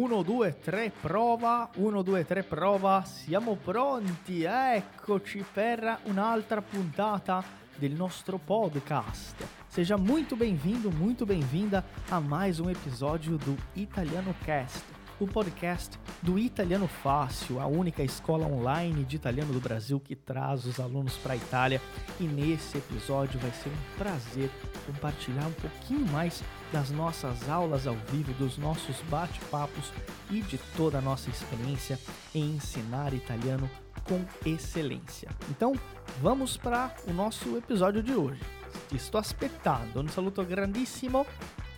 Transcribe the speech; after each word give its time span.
1, 0.00 0.22
2, 0.22 0.54
3, 0.64 0.92
prova. 1.02 1.68
1, 1.76 2.02
2, 2.02 2.26
3, 2.26 2.46
prova. 2.46 3.02
Siamo 3.04 3.56
pronti. 3.56 4.44
Eccoci 4.44 5.44
per 5.52 5.98
un'altra 6.06 6.62
puntata 6.62 7.44
del 7.76 7.92
nostro 7.92 8.38
podcast. 8.38 9.36
Seja 9.68 9.98
muito 9.98 10.36
bem-vindo, 10.36 10.90
muito 10.90 11.26
bem-vinda 11.26 11.84
a 12.10 12.18
mais 12.18 12.58
um 12.58 12.70
episódio 12.70 13.36
do 13.36 13.54
Italiano 13.76 14.34
Cast, 14.42 14.82
o 15.18 15.26
podcast 15.26 15.98
do 16.22 16.38
Italiano 16.38 16.88
Fácil, 16.88 17.60
a 17.60 17.66
única 17.66 18.02
escola 18.02 18.46
online 18.46 19.04
de 19.04 19.16
italiano 19.16 19.52
do 19.52 19.60
Brasil 19.60 20.00
que 20.00 20.16
traz 20.16 20.64
os 20.64 20.80
alunos 20.80 21.18
para 21.18 21.34
a 21.34 21.36
Itália. 21.36 21.80
E 22.18 22.24
nesse 22.24 22.78
episódio 22.78 23.38
vai 23.38 23.50
ser 23.50 23.68
um 23.68 23.98
prazer 23.98 24.50
compartilhar 24.90 25.46
um 25.46 25.52
pouquinho 25.52 26.06
mais 26.08 26.42
das 26.72 26.90
nossas 26.90 27.48
aulas 27.48 27.86
ao 27.86 27.94
vivo, 28.10 28.32
dos 28.34 28.58
nossos 28.58 28.96
bate-papos 29.08 29.92
e 30.30 30.42
de 30.42 30.58
toda 30.76 30.98
a 30.98 31.00
nossa 31.00 31.30
experiência 31.30 31.98
em 32.34 32.56
ensinar 32.56 33.14
italiano 33.14 33.70
com 34.04 34.24
excelência. 34.44 35.28
Então, 35.48 35.72
vamos 36.20 36.56
para 36.56 36.94
o 37.06 37.12
nosso 37.12 37.56
episódio 37.56 38.02
de 38.02 38.12
hoje. 38.12 38.40
Sto 38.96 39.18
aspettando, 39.18 40.00
un 40.00 40.08
saluto 40.08 40.44
grandissimo 40.44 41.24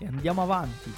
e 0.00 0.06
andiamo 0.06 0.42
avanti. 0.42 0.90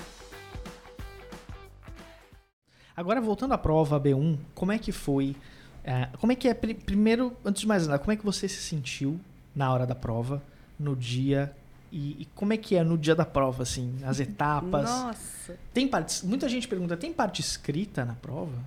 Agora 2.96 3.20
voltando 3.20 3.54
à 3.54 3.58
prova 3.58 3.98
B1, 3.98 4.38
como 4.54 4.70
é 4.70 4.78
que 4.78 4.92
foi? 4.92 5.34
É, 5.82 6.08
como 6.20 6.30
é 6.30 6.36
que 6.36 6.48
é? 6.48 6.54
Primeiro, 6.54 7.36
antes 7.44 7.62
de 7.62 7.66
mais 7.66 7.86
nada, 7.86 7.98
como 7.98 8.12
é 8.12 8.16
que 8.16 8.24
você 8.24 8.48
se 8.48 8.62
sentiu 8.62 9.20
na 9.54 9.72
hora 9.72 9.84
da 9.84 9.94
prova, 9.94 10.40
no 10.78 10.94
dia 10.94 11.54
e, 11.96 12.22
e, 12.22 12.28
como 12.34 12.52
é 12.52 12.56
que 12.56 12.74
é 12.74 12.82
no 12.82 12.98
dia 12.98 13.14
da 13.14 13.24
prova, 13.24 13.62
assim, 13.62 13.96
as 14.04 14.18
etapas? 14.20 14.90
Nossa! 14.90 15.56
Tem 15.72 15.86
parte, 15.86 16.26
muita 16.26 16.48
gente 16.48 16.66
pergunta, 16.66 16.96
tem 16.96 17.12
parte 17.12 17.40
escrita 17.40 18.04
na 18.04 18.14
prova? 18.14 18.58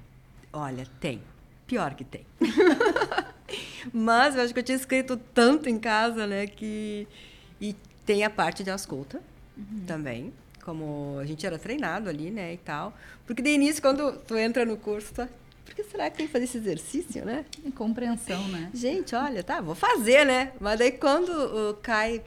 Olha, 0.53 0.87
tem. 1.01 1.21
Pior 1.67 1.93
que 1.93 2.05
tem. 2.05 2.25
Mas 3.91 4.35
eu 4.35 4.43
acho 4.43 4.53
que 4.53 4.59
eu 4.61 4.63
tinha 4.63 4.77
escrito 4.77 5.17
tanto 5.17 5.67
em 5.67 5.77
casa, 5.77 6.25
né, 6.25 6.47
que... 6.47 7.05
E 7.59 7.75
tem 8.05 8.23
a 8.23 8.29
parte 8.29 8.63
de 8.63 8.69
escuta 8.69 9.19
uhum. 9.57 9.83
também, 9.85 10.33
como 10.63 11.17
a 11.19 11.25
gente 11.25 11.45
era 11.45 11.59
treinado 11.59 12.07
ali, 12.07 12.31
né, 12.31 12.53
e 12.53 12.57
tal. 12.57 12.93
Porque 13.25 13.41
de 13.41 13.49
início, 13.49 13.81
quando 13.81 14.13
tu 14.19 14.37
entra 14.37 14.63
no 14.63 14.77
curso, 14.77 15.13
tu 15.13 15.27
por 15.65 15.75
que 15.75 15.83
será 15.83 16.09
que 16.09 16.15
tem 16.15 16.27
que 16.27 16.31
fazer 16.31 16.45
esse 16.45 16.57
exercício, 16.57 17.25
né? 17.25 17.43
Em 17.65 17.69
compreensão, 17.69 18.41
né? 18.47 18.71
Gente, 18.73 19.13
olha, 19.13 19.43
tá, 19.43 19.59
vou 19.59 19.75
fazer, 19.75 20.25
né? 20.25 20.53
Mas 20.61 20.79
daí 20.79 20.93
quando 20.93 21.27
uh, 21.27 21.73
cai 21.81 22.23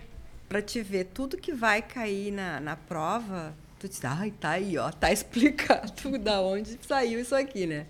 para 0.51 0.61
te 0.61 0.83
ver 0.83 1.05
tudo 1.05 1.37
que 1.37 1.53
vai 1.53 1.81
cair 1.81 2.33
na, 2.33 2.59
na 2.59 2.75
prova, 2.75 3.55
tu 3.79 3.89
diz, 3.89 4.05
ai, 4.05 4.33
tá 4.33 4.51
aí, 4.51 4.77
ó, 4.77 4.91
tá 4.91 5.11
explicado 5.15 6.19
da 6.19 6.41
onde 6.41 6.77
saiu 6.83 7.21
isso 7.21 7.37
aqui, 7.37 7.69
né? 7.69 7.87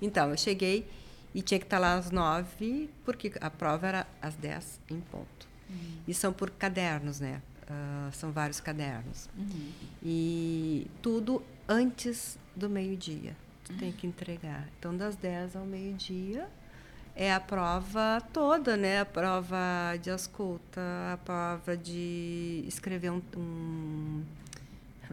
Então, 0.00 0.28
eu 0.28 0.36
cheguei 0.36 0.86
e 1.34 1.40
tinha 1.40 1.58
que 1.58 1.64
estar 1.64 1.78
lá 1.78 1.94
às 1.94 2.10
nove, 2.10 2.90
porque 3.02 3.32
a 3.40 3.48
prova 3.48 3.86
era 3.86 4.06
às 4.20 4.34
dez 4.34 4.78
em 4.90 5.00
ponto. 5.00 5.48
Uhum. 5.70 6.00
E 6.06 6.12
são 6.12 6.34
por 6.34 6.50
cadernos, 6.50 7.18
né? 7.18 7.40
Uh, 7.62 8.12
são 8.12 8.30
vários 8.30 8.60
cadernos. 8.60 9.30
Uhum. 9.34 9.70
E 10.02 10.86
tudo 11.00 11.42
antes 11.66 12.38
do 12.54 12.68
meio-dia. 12.68 13.34
Tu 13.64 13.72
uhum. 13.72 13.78
tem 13.78 13.90
que 13.90 14.06
entregar. 14.06 14.68
Então, 14.78 14.94
das 14.94 15.16
dez 15.16 15.56
ao 15.56 15.64
meio-dia, 15.64 16.46
é 17.14 17.32
a 17.32 17.40
prova 17.40 18.22
toda, 18.32 18.76
né? 18.76 19.00
A 19.00 19.04
prova 19.04 19.96
de 20.02 20.10
escuta, 20.10 20.80
a 21.12 21.16
prova 21.18 21.76
de 21.76 22.64
escrever 22.66 23.10
um, 23.10 23.22
um 23.36 24.22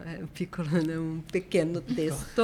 um, 0.00 0.86
né? 0.86 0.98
um 0.98 1.20
pequeno 1.30 1.80
texto. 1.94 2.42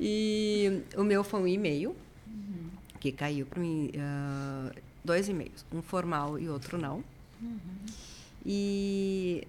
e 0.00 0.82
o 0.96 1.02
meu 1.02 1.24
foi 1.24 1.40
um 1.40 1.48
e-mail 1.48 1.96
uhum. 2.26 2.70
que 3.00 3.10
caiu 3.12 3.46
para 3.46 3.60
mim, 3.60 3.90
uh, 3.94 4.74
dois 5.04 5.28
e-mails, 5.28 5.64
um 5.72 5.82
formal 5.82 6.38
e 6.38 6.48
outro 6.48 6.78
não. 6.78 7.02
Uhum. 7.42 7.58
E 8.44 9.46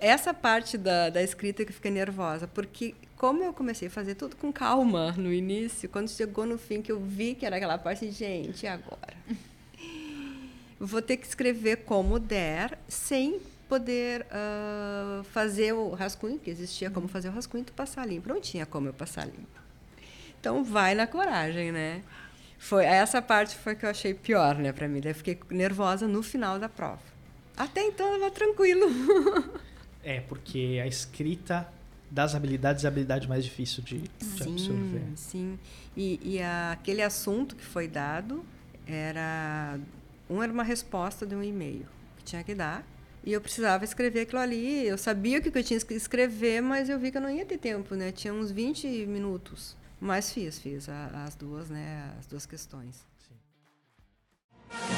essa 0.00 0.32
parte 0.32 0.78
da, 0.78 1.10
da 1.10 1.22
escrita 1.22 1.64
que 1.64 1.72
fica 1.72 1.90
nervosa, 1.90 2.46
porque 2.46 2.94
como 3.18 3.42
eu 3.42 3.52
comecei 3.52 3.88
a 3.88 3.90
fazer 3.90 4.14
tudo 4.14 4.36
com 4.36 4.52
calma 4.52 5.10
no 5.12 5.32
início, 5.32 5.88
quando 5.88 6.08
chegou 6.08 6.46
no 6.46 6.56
fim 6.56 6.80
que 6.80 6.92
eu 6.92 7.00
vi 7.00 7.34
que 7.34 7.44
era 7.44 7.56
aquela 7.56 7.76
parte, 7.76 8.10
gente, 8.12 8.64
agora? 8.66 9.16
Vou 10.78 11.02
ter 11.02 11.16
que 11.16 11.26
escrever 11.26 11.78
como 11.78 12.20
der, 12.20 12.78
sem 12.86 13.40
poder 13.68 14.24
uh, 14.26 15.24
fazer 15.24 15.72
o 15.72 15.90
rascunho, 15.90 16.38
que 16.38 16.48
existia 16.48 16.90
como 16.90 17.08
fazer 17.08 17.28
o 17.28 17.32
rascunho, 17.32 17.64
tu 17.64 17.72
passar 17.72 18.06
limpo. 18.06 18.28
Não 18.28 18.40
tinha 18.40 18.64
como 18.64 18.86
eu 18.86 18.94
passar 18.94 19.26
limpo. 19.26 19.60
Então, 20.40 20.62
vai 20.62 20.94
na 20.94 21.06
coragem, 21.06 21.72
né? 21.72 22.02
Foi, 22.56 22.84
essa 22.84 23.20
parte 23.20 23.56
foi 23.56 23.74
que 23.74 23.84
eu 23.84 23.90
achei 23.90 24.14
pior, 24.14 24.54
né, 24.54 24.72
para 24.72 24.86
mim. 24.86 25.00
Eu 25.04 25.14
fiquei 25.14 25.38
nervosa 25.50 26.06
no 26.06 26.22
final 26.22 26.60
da 26.60 26.68
prova. 26.68 27.02
Até 27.56 27.82
então, 27.82 28.14
estava 28.14 28.30
tranquilo. 28.30 28.86
é, 30.04 30.20
porque 30.20 30.80
a 30.80 30.86
escrita 30.86 31.68
das 32.10 32.34
habilidades 32.34 32.84
a 32.84 32.88
habilidade 32.88 33.28
mais 33.28 33.44
difícil 33.44 33.82
de, 33.82 33.98
de 33.98 34.10
sim, 34.24 34.52
absorver. 34.52 35.02
Sim, 35.14 35.58
e, 35.96 36.20
e 36.22 36.42
a, 36.42 36.72
aquele 36.72 37.02
assunto 37.02 37.54
que 37.54 37.64
foi 37.64 37.86
dado 37.86 38.44
era 38.86 39.78
um 40.28 40.42
era 40.42 40.52
uma 40.52 40.62
resposta 40.62 41.26
de 41.26 41.34
um 41.34 41.42
e-mail 41.42 41.86
que 42.16 42.24
tinha 42.24 42.42
que 42.42 42.54
dar 42.54 42.84
e 43.24 43.32
eu 43.32 43.40
precisava 43.40 43.84
escrever 43.84 44.20
aquilo 44.22 44.40
ali. 44.40 44.86
Eu 44.86 44.96
sabia 44.96 45.38
o 45.38 45.42
que 45.42 45.56
eu 45.56 45.62
tinha 45.64 45.78
que 45.78 45.94
escrever, 45.94 46.62
mas 46.62 46.88
eu 46.88 46.98
vi 46.98 47.10
que 47.10 47.18
eu 47.18 47.22
não 47.22 47.30
ia 47.30 47.44
ter 47.44 47.58
tempo, 47.58 47.94
né? 47.94 48.10
Tinha 48.10 48.32
uns 48.32 48.50
20 48.50 48.86
minutos. 49.06 49.76
Mas 50.00 50.32
fiz, 50.32 50.58
fiz 50.58 50.88
as 50.88 51.34
duas, 51.34 51.68
né? 51.68 52.10
As 52.18 52.26
duas 52.26 52.46
questões. 52.46 53.04
Sim. 53.28 54.97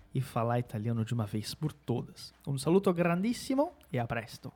e 0.13 0.21
falar 0.21 0.59
italiano 0.59 1.05
de 1.05 1.13
uma 1.13 1.25
vez 1.25 1.53
por 1.53 1.71
todas. 1.71 2.33
Um 2.45 2.57
saluto 2.57 2.91
grandissimo 2.93 3.71
e 3.91 3.99
a 3.99 4.05
presto! 4.05 4.51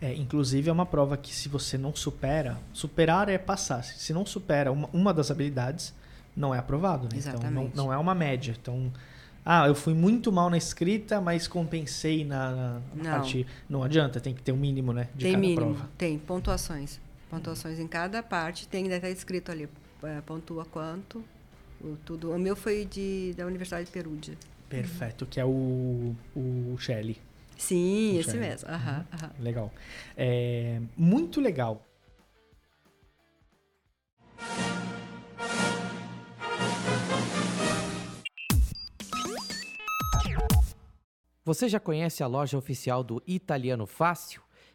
É, 0.00 0.14
inclusive 0.14 0.68
é 0.68 0.72
uma 0.72 0.86
prova 0.86 1.16
que 1.16 1.34
se 1.34 1.48
você 1.48 1.76
não 1.76 1.94
supera, 1.94 2.58
superar 2.72 3.28
é 3.28 3.36
passar. 3.36 3.82
Se 3.82 4.12
não 4.12 4.24
supera 4.24 4.70
uma, 4.70 4.88
uma 4.92 5.12
das 5.12 5.30
habilidades, 5.30 5.92
não 6.36 6.54
é 6.54 6.58
aprovado. 6.58 7.08
Né? 7.12 7.20
Então 7.20 7.50
não, 7.50 7.70
não, 7.74 7.92
é 7.92 7.96
uma 7.96 8.14
média. 8.14 8.54
Então, 8.60 8.92
ah, 9.44 9.66
eu 9.66 9.74
fui 9.74 9.94
muito 9.94 10.30
mal 10.30 10.48
na 10.48 10.56
escrita, 10.56 11.20
mas 11.20 11.48
compensei 11.48 12.24
na, 12.24 12.50
na 12.50 12.82
não. 12.94 13.10
parte. 13.10 13.46
Não 13.68 13.82
adianta, 13.82 14.20
tem 14.20 14.32
que 14.34 14.42
ter 14.42 14.52
um 14.52 14.56
mínimo, 14.56 14.92
né? 14.92 15.08
De 15.14 15.24
tem 15.24 15.32
cada 15.32 15.40
mínimo, 15.40 15.74
prova. 15.74 15.90
tem 15.98 16.18
pontuações. 16.18 17.00
Pontuações 17.28 17.78
em 17.78 17.88
cada 17.88 18.22
parte, 18.22 18.68
tem 18.68 18.84
que 18.84 18.92
estar 18.92 19.10
escrito 19.10 19.50
ali. 19.50 19.68
É, 20.02 20.20
pontua 20.20 20.64
quanto, 20.64 21.24
o, 21.80 21.96
tudo. 22.04 22.30
O 22.32 22.38
meu 22.38 22.54
foi 22.56 22.84
de, 22.84 23.34
da 23.36 23.46
Universidade 23.46 23.86
de 23.86 23.90
Perúdia. 23.92 24.36
Perfeito, 24.68 25.24
que 25.26 25.40
é 25.40 25.44
o, 25.44 26.14
o 26.36 26.76
Shelley. 26.78 27.16
Sim, 27.56 28.12
Não 28.14 28.20
esse 28.20 28.30
tinha- 28.30 28.40
mesmo. 28.42 28.68
Aham, 28.68 29.06
aham. 29.12 29.30
Legal. 29.40 29.72
É, 30.16 30.80
muito 30.96 31.40
legal. 31.40 31.84
Você 41.44 41.68
já 41.68 41.80
conhece 41.80 42.22
a 42.22 42.26
loja 42.26 42.58
oficial 42.58 43.02
do 43.02 43.22
Italiano 43.26 43.86
Fácil? 43.86 44.42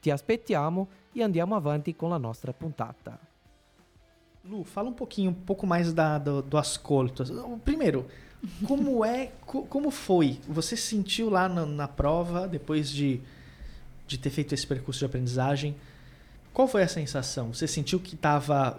Ti 0.00 0.10
aspettiamo 0.10 0.88
e 1.12 1.22
andiamo 1.22 1.54
avanti 1.54 1.94
con 1.94 2.10
la 2.10 2.18
nostra 2.18 2.52
puntata. 2.52 3.18
Lu, 4.44 4.64
fala 4.64 4.88
um 4.88 4.92
pouquinho, 4.94 5.30
um 5.30 5.34
pouco 5.34 5.66
mais 5.66 5.92
da, 5.92 6.18
do, 6.18 6.40
do 6.42 6.56
ascolto. 6.56 7.24
Primeiro, 7.64 8.06
como 8.66 9.04
é, 9.04 9.32
co- 9.44 9.64
como 9.64 9.90
foi? 9.90 10.38
Você 10.48 10.76
sentiu 10.76 11.28
lá 11.28 11.48
na, 11.48 11.66
na 11.66 11.86
prova, 11.88 12.48
depois 12.48 12.88
de, 12.90 13.20
de 14.06 14.16
ter 14.18 14.30
feito 14.30 14.54
esse 14.54 14.66
percurso 14.66 15.00
de 15.00 15.04
aprendizagem, 15.04 15.76
qual 16.54 16.66
foi 16.66 16.82
a 16.82 16.88
sensação? 16.88 17.52
Você 17.52 17.66
sentiu 17.68 18.00
que 18.00 18.14
estava 18.14 18.76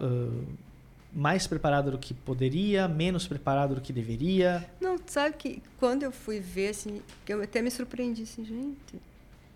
mais 1.14 1.46
preparado 1.46 1.92
do 1.92 1.98
que 1.98 2.14
poderia, 2.14 2.88
menos 2.88 3.28
preparado 3.28 3.76
do 3.76 3.82
que 3.82 3.94
deveria? 3.94 4.68
Não, 4.82 4.98
sabe 5.06 5.36
que 5.38 5.62
quando 5.80 6.04
eu 6.04 6.12
fui 6.12 6.40
ver, 6.40 6.70
assim, 6.70 7.02
que 7.24 7.32
eu 7.34 7.42
até 7.44 7.62
me 7.62 7.70
surpreendi, 7.70 8.24
assim, 8.24 8.44
gente, 8.44 9.00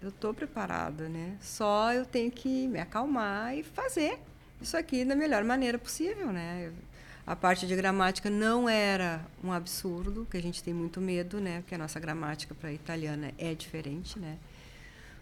eu 0.01 0.11
tô 0.11 0.33
preparada, 0.33 1.09
né? 1.09 1.37
Só 1.41 1.93
eu 1.93 2.05
tenho 2.05 2.31
que 2.31 2.67
me 2.67 2.79
acalmar 2.79 3.57
e 3.57 3.63
fazer 3.63 4.19
isso 4.61 4.77
aqui 4.77 5.03
da 5.03 5.15
melhor 5.15 5.43
maneira 5.43 5.77
possível, 5.77 6.31
né? 6.31 6.71
A 7.25 7.35
parte 7.35 7.65
de 7.65 7.75
gramática 7.75 8.29
não 8.29 8.69
era 8.69 9.25
um 9.43 9.51
absurdo, 9.51 10.27
que 10.29 10.37
a 10.37 10.41
gente 10.41 10.61
tem 10.61 10.73
muito 10.73 11.01
medo, 11.01 11.39
né? 11.39 11.61
Porque 11.61 11.73
a 11.73 11.77
nossa 11.77 11.99
gramática 11.99 12.53
para 12.53 12.71
italiana 12.71 13.31
é 13.37 13.55
diferente, 13.55 14.19
né? 14.19 14.37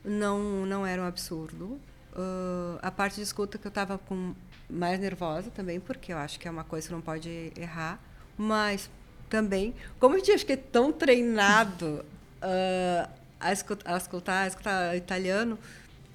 Não, 0.03 0.65
não 0.65 0.85
era 0.85 1.01
um 1.01 1.05
absurdo. 1.05 1.79
Uh, 2.13 2.77
a 2.81 2.91
parte 2.91 3.15
de 3.15 3.21
escuta 3.21 3.57
que 3.57 3.65
eu 3.65 3.69
estava 3.69 3.97
com 3.97 4.35
mais 4.69 4.99
nervosa 4.99 5.49
também, 5.49 5.79
porque 5.79 6.11
eu 6.11 6.17
acho 6.17 6.39
que 6.39 6.47
é 6.47 6.51
uma 6.51 6.63
coisa 6.63 6.87
que 6.87 6.93
não 6.93 7.01
pode 7.01 7.53
errar. 7.55 7.99
Mas 8.37 8.89
também, 9.29 9.73
como 9.99 10.15
a 10.15 10.17
gente 10.17 10.31
acho 10.31 10.45
que 10.45 10.53
é 10.53 10.57
tão 10.57 10.91
treinado 10.91 12.05
uh, 12.43 13.09
a, 13.43 13.53
escutar, 13.53 13.93
a 13.93 13.97
escutar, 13.97 14.43
a 14.43 14.47
escutar 14.47 14.95
italiano, 14.95 15.59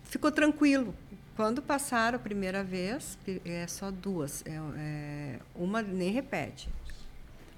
ficou 0.05 0.33
tranquilo. 0.33 0.95
Quando 1.37 1.63
passaram 1.63 2.17
a 2.17 2.19
primeira 2.21 2.65
vez, 2.65 3.17
é 3.45 3.67
só 3.67 3.91
duas, 3.91 4.43
é, 4.45 4.59
é, 4.77 5.39
uma 5.55 5.81
nem 5.83 6.11
repete. 6.11 6.69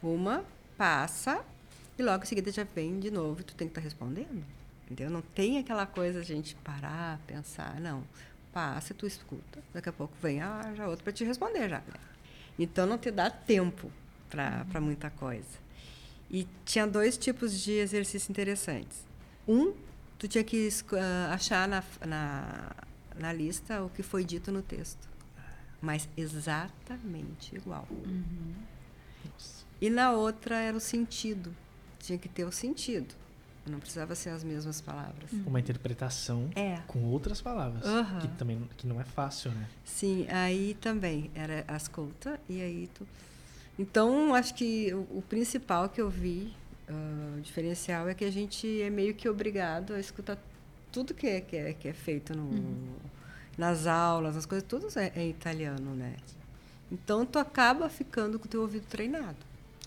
Uma 0.02 0.44
passa 0.76 1.44
e 1.98 2.02
logo 2.02 2.24
em 2.24 2.26
seguida 2.26 2.50
já 2.50 2.64
vem 2.64 2.98
de 2.98 3.10
novo 3.10 3.40
e 3.40 3.44
tu 3.44 3.54
tem 3.54 3.68
que 3.68 3.72
estar 3.72 3.80
respondendo. 3.80 4.44
Entendeu? 4.84 5.08
Não 5.08 5.22
tem 5.22 5.58
aquela 5.58 5.86
coisa 5.86 6.20
a 6.20 6.22
gente 6.22 6.54
parar, 6.56 7.20
pensar, 7.26 7.80
não. 7.80 8.02
Passa, 8.52 8.92
tu 8.92 9.06
escuta, 9.06 9.60
daqui 9.72 9.88
a 9.88 9.92
pouco 9.92 10.12
vem 10.20 10.42
a 10.42 10.74
já 10.74 10.88
outra 10.88 11.04
para 11.04 11.12
te 11.12 11.24
responder 11.24 11.68
já. 11.68 11.78
Né? 11.78 11.94
Então 12.58 12.84
não 12.86 12.98
te 12.98 13.10
dá 13.10 13.30
tempo 13.30 13.90
para 14.28 14.80
muita 14.80 15.08
coisa. 15.08 15.58
E 16.30 16.46
tinha 16.64 16.86
dois 16.86 17.16
tipos 17.16 17.60
de 17.62 17.72
exercícios 17.72 18.28
interessantes. 18.28 19.09
Um, 19.46 19.72
tu 20.18 20.28
tinha 20.28 20.44
que 20.44 20.68
uh, 20.68 21.32
achar 21.32 21.66
na, 21.66 21.82
na, 22.06 22.70
na, 23.18 23.32
lista 23.32 23.82
o 23.82 23.90
que 23.90 24.02
foi 24.02 24.24
dito 24.24 24.52
no 24.52 24.62
texto. 24.62 25.08
Mas 25.80 26.08
exatamente 26.16 27.56
igual. 27.56 27.86
Uhum. 27.90 28.54
E 29.80 29.88
na 29.88 30.12
outra 30.12 30.56
era 30.56 30.76
o 30.76 30.80
sentido. 30.80 31.54
Tinha 31.98 32.18
que 32.18 32.28
ter 32.28 32.44
o 32.44 32.52
sentido. 32.52 33.14
Não 33.66 33.78
precisava 33.78 34.14
ser 34.14 34.30
as 34.30 34.42
mesmas 34.42 34.80
palavras. 34.80 35.30
Uma 35.46 35.60
interpretação 35.60 36.50
é. 36.54 36.80
com 36.86 37.04
outras 37.04 37.40
palavras. 37.40 37.84
Uhum. 37.84 38.18
Que 38.20 38.28
também 38.28 38.68
que 38.76 38.86
não 38.86 39.00
é 39.00 39.04
fácil, 39.04 39.52
né? 39.52 39.68
Sim, 39.84 40.26
aí 40.28 40.76
também 40.80 41.30
era 41.34 41.64
a 41.68 41.76
escuta 41.76 42.40
e 42.48 42.60
aí 42.60 42.88
tu... 42.94 43.06
Então, 43.78 44.34
acho 44.34 44.54
que 44.54 44.92
o, 44.92 45.18
o 45.18 45.24
principal 45.26 45.88
que 45.88 46.00
eu 46.00 46.10
vi, 46.10 46.52
uh, 46.90 47.38
o 47.38 47.40
diferencial, 47.40 48.08
é 48.08 48.14
que 48.14 48.24
a 48.24 48.30
gente 48.30 48.82
é 48.82 48.90
meio 48.90 49.14
que 49.14 49.28
obrigado 49.28 49.94
a 49.94 50.00
escutar 50.00 50.38
tudo 50.92 51.14
que 51.14 51.26
é, 51.26 51.40
que 51.40 51.56
é, 51.56 51.72
que 51.72 51.88
é 51.88 51.92
feito 51.92 52.36
no, 52.36 52.42
uhum. 52.42 52.94
nas 53.56 53.86
aulas, 53.86 54.36
as 54.36 54.46
coisas, 54.46 54.66
tudo 54.68 54.86
é, 54.98 55.12
é, 55.14 55.26
italiano, 55.26 55.94
né? 55.94 56.16
Então, 56.90 57.24
tu 57.24 57.38
acaba 57.38 57.88
ficando 57.88 58.38
com 58.38 58.46
o 58.46 58.48
teu 58.48 58.62
ouvido 58.62 58.86
treinado. 58.86 59.36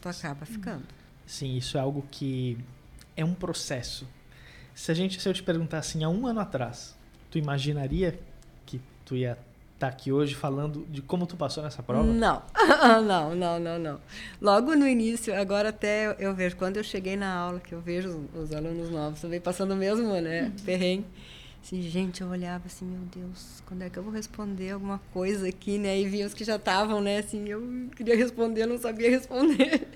Tu 0.02 0.08
acaba 0.08 0.46
ficando. 0.46 0.86
Sim, 1.26 1.58
isso 1.58 1.78
é 1.78 1.82
algo 1.82 2.06
que 2.10 2.58
é 3.16 3.26
um 3.26 3.34
processo. 3.34 4.08
Se 4.74 4.92
a 4.92 4.96
gente, 4.96 5.22
se 5.22 5.28
eu 5.28 5.34
te 5.34 5.44
perguntar 5.44 5.80
assim, 5.80 6.04
há 6.04 6.10
um 6.10 6.26
ano 6.26 6.40
atrás, 6.40 6.96
tu 7.30 7.38
imaginaria 7.38 8.20
que 8.66 8.82
tu 9.06 9.16
ia 9.16 9.38
estar 9.74 9.88
aqui 9.88 10.12
hoje 10.12 10.36
falando 10.36 10.86
de 10.90 11.02
como 11.02 11.26
tu 11.26 11.36
passou 11.36 11.64
nessa 11.64 11.84
prova? 11.84 12.04
Não, 12.04 12.42
não, 13.06 13.36
não, 13.36 13.60
não, 13.60 13.80
não. 13.80 14.00
Logo 14.42 14.76
no 14.76 14.88
início, 14.88 15.34
agora 15.40 15.70
até 15.70 16.16
eu 16.20 16.34
vejo, 16.34 16.56
quando 16.56 16.78
eu 16.78 16.84
cheguei 16.84 17.16
na 17.16 17.34
aula, 17.34 17.60
que 17.60 17.74
eu 17.74 17.82
vejo 17.82 18.10
os, 18.34 18.44
os 18.44 18.54
alunos 18.54 18.90
novos 18.90 19.20
também 19.20 19.42
passando 19.42 19.76
mesmo, 19.76 20.14
né, 20.22 20.52
perrengue. 20.66 21.06
Assim, 21.64 21.82
gente, 21.82 22.20
eu 22.20 22.28
olhava 22.28 22.64
assim, 22.66 22.84
meu 22.84 23.00
Deus, 23.06 23.64
quando 23.66 23.84
é 23.84 23.90
que 23.90 23.98
eu 23.98 24.04
vou 24.04 24.12
responder 24.12 24.72
alguma 24.72 25.00
coisa 25.14 25.48
aqui, 25.48 25.78
né? 25.78 25.98
E 25.98 26.06
vi 26.06 26.22
os 26.26 26.34
que 26.34 26.44
já 26.44 26.58
estavam, 26.58 27.00
né? 27.00 27.20
Assim, 27.20 27.48
eu 27.48 27.90
queria 27.96 28.18
responder, 28.18 28.66
não 28.66 28.78
sabia 28.78 29.10
responder. 29.10 29.88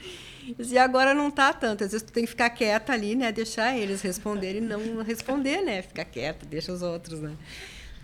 E 0.57 0.77
agora 0.79 1.13
não 1.13 1.29
tá 1.29 1.51
tanto. 1.51 1.83
Às 1.83 1.91
vezes 1.91 2.07
tu 2.07 2.13
tem 2.13 2.23
que 2.23 2.29
ficar 2.29 2.49
quieta 2.51 2.93
ali, 2.93 3.15
né? 3.15 3.33
Deixar 3.33 3.77
eles 3.77 4.01
responderem 4.01 4.63
e 4.63 4.65
não 4.65 5.03
responder, 5.03 5.61
né? 5.61 5.81
Ficar 5.81 6.05
quieta, 6.05 6.45
deixa 6.45 6.71
os 6.71 6.81
outros, 6.81 7.19
né? 7.19 7.35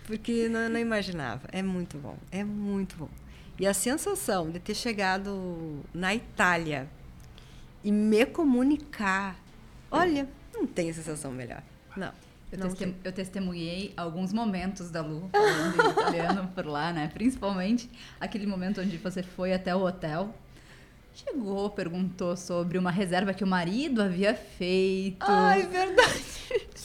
Porque 0.04 0.48
não, 0.48 0.68
não, 0.68 0.78
imaginava. 0.78 1.48
É 1.50 1.62
muito 1.62 1.98
bom. 1.98 2.16
É 2.30 2.44
muito 2.44 2.96
bom. 2.96 3.08
E 3.58 3.66
a 3.66 3.74
sensação 3.74 4.50
de 4.50 4.58
ter 4.58 4.74
chegado 4.74 5.80
na 5.92 6.14
Itália 6.14 6.88
e 7.82 7.90
me 7.90 8.26
comunicar. 8.26 9.36
Olha, 9.90 10.28
não 10.52 10.66
tem 10.66 10.92
sensação 10.92 11.32
melhor. 11.32 11.62
Não. 11.96 12.12
Eu, 12.52 12.58
testem, 12.58 12.96
eu, 13.02 13.12
testemunhei 13.12 13.92
alguns 13.96 14.32
momentos 14.32 14.90
da 14.90 15.02
Lu 15.02 15.28
falando 15.32 15.90
italiano 15.90 16.52
por 16.54 16.66
lá, 16.66 16.92
né? 16.92 17.10
Principalmente 17.12 17.90
aquele 18.20 18.46
momento 18.46 18.80
onde 18.80 18.96
você 18.96 19.22
foi 19.22 19.52
até 19.52 19.74
o 19.74 19.84
hotel 19.84 20.32
Chegou, 21.14 21.70
perguntou 21.70 22.36
sobre 22.36 22.76
uma 22.76 22.90
reserva 22.90 23.32
que 23.32 23.44
o 23.44 23.46
marido 23.46 24.02
havia 24.02 24.34
feito. 24.34 25.18
Ai, 25.20 25.62
verdade. 25.62 26.24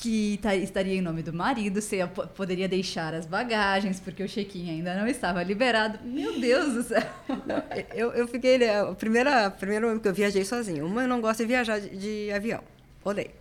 Que 0.01 0.39
estaria 0.61 0.93
em 0.95 1.01
nome 1.01 1.23
do 1.23 1.33
marido, 1.33 1.81
você 1.81 2.05
poderia 2.35 2.69
deixar 2.69 3.13
as 3.13 3.25
bagagens, 3.25 3.99
porque 3.99 4.23
o 4.23 4.27
check-in 4.27 4.69
ainda 4.69 4.95
não 4.95 5.07
estava 5.07 5.41
liberado. 5.41 5.99
Meu 6.05 6.39
Deus 6.39 6.73
do 6.73 6.83
céu. 6.83 7.01
Não, 7.27 7.63
eu, 7.93 8.11
eu 8.11 8.27
fiquei. 8.27 8.59
né, 8.59 8.83
O 8.83 8.93
primeiro, 8.95 9.29
primeiro 9.59 9.87
momento 9.87 10.03
que 10.03 10.07
eu 10.07 10.13
viajei 10.13 10.45
sozinha. 10.45 10.85
Uma, 10.85 11.01
eu 11.01 11.07
não 11.07 11.19
gosto 11.19 11.39
de 11.39 11.47
viajar 11.47 11.79
de, 11.79 11.89
de 11.97 12.31
avião. 12.31 12.63
Odeio. 13.03 13.31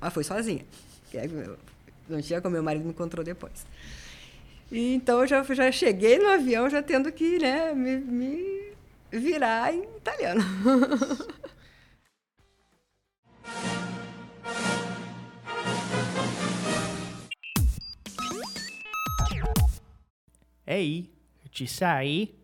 Mas 0.00 0.12
fui 0.14 0.24
sozinha. 0.24 0.64
Não 2.08 2.20
tinha 2.22 2.40
como 2.40 2.54
meu 2.54 2.62
marido 2.62 2.84
me 2.84 2.90
encontrou 2.90 3.24
depois. 3.24 3.66
E, 4.70 4.94
então 4.94 5.20
eu 5.20 5.26
já, 5.26 5.42
já 5.42 5.70
cheguei 5.70 6.18
no 6.18 6.28
avião 6.30 6.68
já 6.70 6.82
tendo 6.82 7.12
que 7.12 7.38
né, 7.38 7.74
me, 7.74 7.98
me 7.98 8.71
virar 9.12 9.74
em 9.74 9.82
italiano. 9.96 10.42
ir. 20.82 21.10
Te 21.50 21.66
sair. 21.66 22.34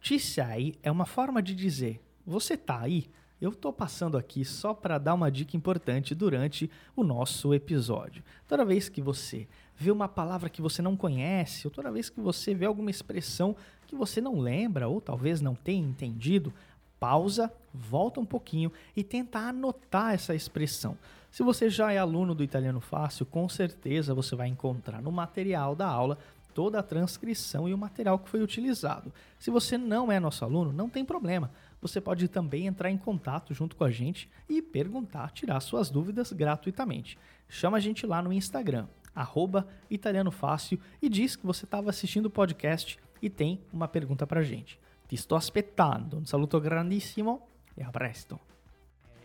Te 0.00 0.18
sair 0.18 0.78
é 0.82 0.90
uma 0.90 1.06
forma 1.06 1.42
de 1.42 1.54
dizer: 1.54 2.00
você 2.24 2.56
tá 2.56 2.80
aí? 2.80 3.10
Eu 3.40 3.50
estou 3.50 3.72
passando 3.72 4.16
aqui 4.16 4.44
só 4.44 4.72
para 4.72 4.98
dar 4.98 5.14
uma 5.14 5.28
dica 5.28 5.56
importante 5.56 6.14
durante 6.14 6.70
o 6.94 7.02
nosso 7.02 7.52
episódio. 7.52 8.22
Toda 8.46 8.64
vez 8.64 8.88
que 8.88 9.02
você 9.02 9.48
vê 9.76 9.90
uma 9.90 10.08
palavra 10.08 10.48
que 10.48 10.62
você 10.62 10.80
não 10.80 10.96
conhece, 10.96 11.66
ou 11.66 11.70
toda 11.72 11.90
vez 11.90 12.08
que 12.08 12.20
você 12.20 12.54
vê 12.54 12.66
alguma 12.66 12.88
expressão 12.88 13.56
que 13.92 13.96
você 13.96 14.22
não 14.22 14.40
lembra 14.40 14.88
ou 14.88 15.02
talvez 15.02 15.42
não 15.42 15.54
tenha 15.54 15.86
entendido, 15.86 16.50
pausa, 16.98 17.52
volta 17.74 18.18
um 18.18 18.24
pouquinho 18.24 18.72
e 18.96 19.04
tenta 19.04 19.38
anotar 19.38 20.14
essa 20.14 20.34
expressão. 20.34 20.96
Se 21.30 21.42
você 21.42 21.68
já 21.68 21.92
é 21.92 21.98
aluno 21.98 22.34
do 22.34 22.42
Italiano 22.42 22.80
Fácil, 22.80 23.26
com 23.26 23.46
certeza 23.50 24.14
você 24.14 24.34
vai 24.34 24.48
encontrar 24.48 25.02
no 25.02 25.12
material 25.12 25.76
da 25.76 25.86
aula 25.86 26.16
toda 26.54 26.78
a 26.78 26.82
transcrição 26.82 27.68
e 27.68 27.74
o 27.74 27.78
material 27.78 28.18
que 28.18 28.30
foi 28.30 28.42
utilizado. 28.42 29.12
Se 29.38 29.50
você 29.50 29.76
não 29.76 30.10
é 30.10 30.18
nosso 30.18 30.42
aluno, 30.42 30.72
não 30.72 30.88
tem 30.88 31.04
problema. 31.04 31.50
Você 31.82 32.00
pode 32.00 32.28
também 32.28 32.66
entrar 32.66 32.90
em 32.90 32.96
contato 32.96 33.52
junto 33.52 33.76
com 33.76 33.84
a 33.84 33.90
gente 33.90 34.26
e 34.48 34.62
perguntar, 34.62 35.32
tirar 35.32 35.60
suas 35.60 35.90
dúvidas 35.90 36.32
gratuitamente. 36.32 37.18
Chama 37.46 37.76
a 37.76 37.80
gente 37.80 38.06
lá 38.06 38.22
no 38.22 38.32
Instagram, 38.32 38.86
arroba 39.14 39.68
Italiano 39.90 40.30
Fácil, 40.30 40.80
e 41.02 41.10
diz 41.10 41.36
que 41.36 41.44
você 41.44 41.66
estava 41.66 41.90
assistindo 41.90 42.26
o 42.26 42.30
podcast 42.30 42.98
e 43.22 43.30
tem 43.30 43.60
uma 43.72 43.86
pergunta 43.88 44.26
para 44.26 44.40
a 44.40 44.42
gente. 44.42 44.78
Ti 45.08 45.16
sto 45.16 45.36
aspettando. 45.36 46.18
Un 46.18 46.26
saluto 46.26 46.60
grandissimo 46.60 47.40
e 47.76 47.82
a 47.82 47.90
presto. 47.90 48.38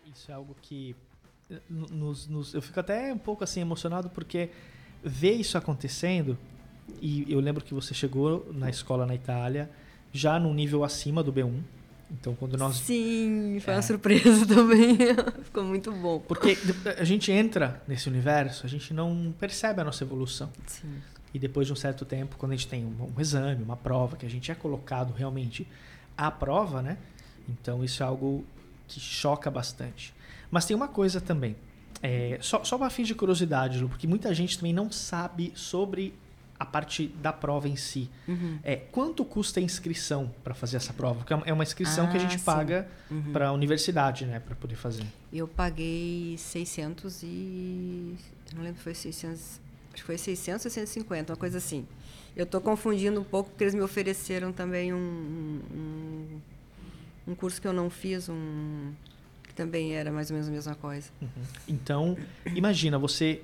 É, 0.06 0.10
isso 0.10 0.32
é 0.32 0.36
algo 0.36 0.56
que 0.62 0.96
eh, 1.50 1.60
nos, 1.70 2.28
nos, 2.28 2.54
eu 2.54 2.62
fico 2.62 2.80
até 2.80 3.12
um 3.12 3.18
pouco 3.18 3.44
assim 3.44 3.60
emocionado 3.62 4.10
porque 4.10 4.50
ver 5.04 5.34
isso 5.34 5.58
acontecendo 5.58 6.38
e 7.02 7.26
eu 7.32 7.40
lembro 7.40 7.64
que 7.64 7.74
você 7.74 7.94
chegou 7.94 8.48
na 8.54 8.70
escola 8.70 9.06
na 9.06 9.16
Itália 9.16 9.70
já 10.14 10.40
num 10.40 10.54
nível 10.54 10.84
acima 10.84 11.22
do 11.24 11.34
B1. 11.34 11.60
Então, 12.10 12.34
quando 12.36 12.58
nós. 12.58 12.78
Sim, 12.78 13.58
foi 13.60 13.74
É. 13.74 13.76
uma 13.78 13.82
surpresa 13.82 14.46
também. 14.48 14.96
Ficou 15.44 15.64
muito 15.66 15.92
bom. 15.92 16.20
Porque 16.22 16.58
a 16.98 17.04
gente 17.04 17.30
entra 17.34 17.84
nesse 17.86 18.08
universo, 18.08 18.66
a 18.66 18.70
gente 18.70 18.94
não 18.94 19.34
percebe 19.38 19.82
a 19.82 19.84
nossa 19.84 20.06
evolução. 20.06 20.50
Sim. 20.66 21.02
E 21.34 21.40
depois 21.40 21.68
de 21.68 21.74
um 21.74 21.76
certo 21.76 22.06
tempo, 22.06 22.36
quando 22.38 22.54
a 22.54 22.56
gente 22.56 22.68
tem 22.68 22.86
um, 22.86 23.12
um 23.16 23.22
exame, 23.22 23.64
uma 23.64 23.76
prova, 23.78 24.16
que 24.18 24.26
a 24.26 24.30
gente 24.30 24.52
é 24.52 24.56
colocado 24.56 25.14
realmente 25.14 25.68
à 26.18 26.32
prova, 26.32 26.82
né? 26.82 26.98
Então 27.50 27.84
isso 27.84 28.02
é 28.02 28.06
algo 28.06 28.46
que 28.88 29.00
choca 29.00 29.52
bastante. 29.52 30.14
Mas 30.50 30.66
tem 30.66 30.76
uma 30.76 30.88
coisa 30.88 31.20
também, 31.20 31.56
é, 32.02 32.38
só, 32.42 32.64
só 32.64 32.78
para 32.78 32.90
fim 32.90 33.04
de 33.04 33.14
curiosidade, 33.14 33.80
Lu, 33.80 33.90
porque 33.90 34.08
muita 34.08 34.34
gente 34.34 34.58
também 34.58 34.72
não 34.74 34.90
sabe 34.92 35.52
sobre 35.56 36.14
a 36.60 36.66
parte 36.66 37.08
da 37.22 37.32
prova 37.32 37.68
em 37.70 37.76
si. 37.76 38.10
Uhum. 38.28 38.58
É, 38.64 38.78
quanto 38.78 39.24
custa 39.26 39.60
a 39.60 39.64
inscrição 39.64 40.32
para 40.44 40.56
fazer 40.56 40.78
essa 40.78 40.92
prova? 40.94 41.20
Porque 41.24 41.34
é 41.50 41.54
uma 41.54 41.64
inscrição 41.64 42.08
que 42.08 42.14
a 42.14 42.16
Ah, 42.16 42.24
gente 42.24 42.40
sim. 42.40 42.46
paga 42.46 42.88
Uhum. 43.12 43.32
para 43.32 43.50
a 43.50 43.52
universidade, 43.52 44.26
né? 44.26 44.40
Para 44.40 44.56
poder 44.56 44.76
fazer. 44.76 45.06
Eu 45.32 45.48
paguei 45.48 46.36
600 46.40 47.22
e. 47.24 48.16
Não 48.56 48.64
lembro 48.64 48.78
se 48.78 48.84
foi 48.84 48.96
600. 48.96 49.60
Acho 49.98 50.04
que 50.04 50.06
foi 50.06 50.18
600 50.18 50.64
ou 50.64 50.72
650, 50.72 51.34
uma 51.34 51.38
coisa 51.38 51.58
assim. 51.58 51.88
Eu 52.36 52.44
estou 52.44 52.62
confundindo 52.62 53.20
um 53.20 53.24
pouco 53.24 53.50
porque 53.50 53.64
eles 53.64 53.74
me 53.74 53.82
ofereceram 53.82 54.54
também 54.54 54.94
um, 54.94 55.62
um, 55.74 56.42
um 57.30 57.36
curso 57.36 57.60
que 57.60 57.68
eu 57.68 57.74
não 57.74 57.90
fiz, 57.90 58.30
um, 58.30 58.94
que 59.42 59.56
também 59.56 59.96
era 59.96 60.12
mais 60.12 60.30
ou 60.30 60.36
menos 60.36 60.48
a 60.48 60.52
mesma 60.52 60.76
coisa. 60.76 61.10
Então, 61.68 62.16
imagina 62.46 63.00
você 63.00 63.42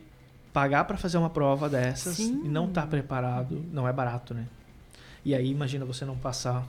pagar 0.54 0.86
para 0.86 0.96
fazer 0.96 1.18
uma 1.18 1.30
prova 1.32 1.68
dessas 1.68 2.18
Sim. 2.18 2.44
e 2.46 2.48
não 2.48 2.68
estar 2.68 2.86
preparado, 2.86 3.66
não 3.72 3.88
é 3.88 3.92
barato, 3.92 4.36
né? 4.36 4.46
E 5.26 5.34
aí 5.34 5.50
imagina 5.50 5.86
você 5.86 6.06
não 6.06 6.16
passar. 6.16 6.68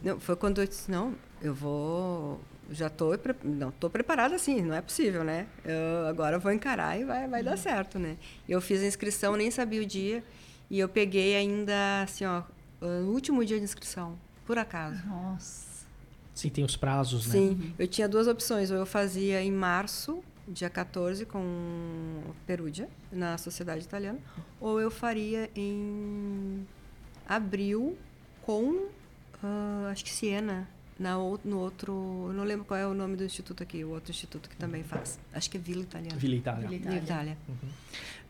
Não, 0.00 0.20
foi 0.20 0.36
quando 0.36 0.60
eu 0.60 0.66
disse, 0.66 0.88
não, 0.88 1.16
eu 1.42 1.52
vou. 1.52 2.40
Já 2.70 2.86
estou 2.86 3.18
não 3.42 3.72
tô 3.72 3.90
preparada 3.90 4.36
assim, 4.36 4.62
não 4.62 4.74
é 4.74 4.80
possível, 4.80 5.24
né? 5.24 5.46
Eu, 5.64 6.06
agora 6.06 6.38
vou 6.38 6.52
encarar 6.52 6.98
e 6.98 7.04
vai, 7.04 7.26
vai 7.26 7.42
dar 7.42 7.56
certo, 7.56 7.98
né? 7.98 8.16
Eu 8.48 8.60
fiz 8.60 8.80
a 8.80 8.86
inscrição, 8.86 9.34
nem 9.34 9.50
sabia 9.50 9.82
o 9.82 9.86
dia, 9.86 10.22
e 10.70 10.78
eu 10.78 10.88
peguei 10.88 11.34
ainda, 11.34 12.02
assim, 12.02 12.24
ó, 12.24 12.42
no 12.80 13.10
último 13.10 13.44
dia 13.44 13.58
de 13.58 13.64
inscrição, 13.64 14.16
por 14.46 14.56
acaso. 14.56 15.04
Nossa. 15.06 15.84
Sim, 16.32 16.48
tem 16.48 16.64
os 16.64 16.76
prazos, 16.76 17.26
né? 17.26 17.32
Sim, 17.32 17.74
eu 17.78 17.88
tinha 17.88 18.08
duas 18.08 18.28
opções, 18.28 18.70
ou 18.70 18.76
eu 18.76 18.86
fazia 18.86 19.42
em 19.42 19.50
março, 19.50 20.22
dia 20.46 20.70
14, 20.70 21.26
com 21.26 22.22
Perugia, 22.46 22.88
na 23.10 23.36
Sociedade 23.36 23.84
Italiana, 23.84 24.18
ou 24.60 24.80
eu 24.80 24.90
faria 24.90 25.50
em 25.56 26.66
abril 27.28 27.98
com, 28.42 28.86
ah, 29.42 29.88
acho 29.90 30.04
que 30.04 30.10
Siena, 30.10 30.68
na, 31.00 31.14
no 31.44 31.58
outro, 31.58 32.26
eu 32.28 32.32
não 32.34 32.44
lembro 32.44 32.66
qual 32.66 32.78
é 32.78 32.86
o 32.86 32.92
nome 32.92 33.16
do 33.16 33.24
instituto 33.24 33.62
aqui, 33.62 33.82
o 33.82 33.90
outro 33.90 34.10
instituto 34.10 34.50
que 34.50 34.56
também 34.56 34.84
faz. 34.84 35.18
Acho 35.32 35.48
que 35.50 35.56
é 35.56 35.60
Vila 35.60 35.80
Italiana. 35.82 36.16
Vila 36.18 36.34
Itália. 36.34 36.68
Vila 36.68 36.82
Vila 36.90 36.96
Itália. 37.02 37.38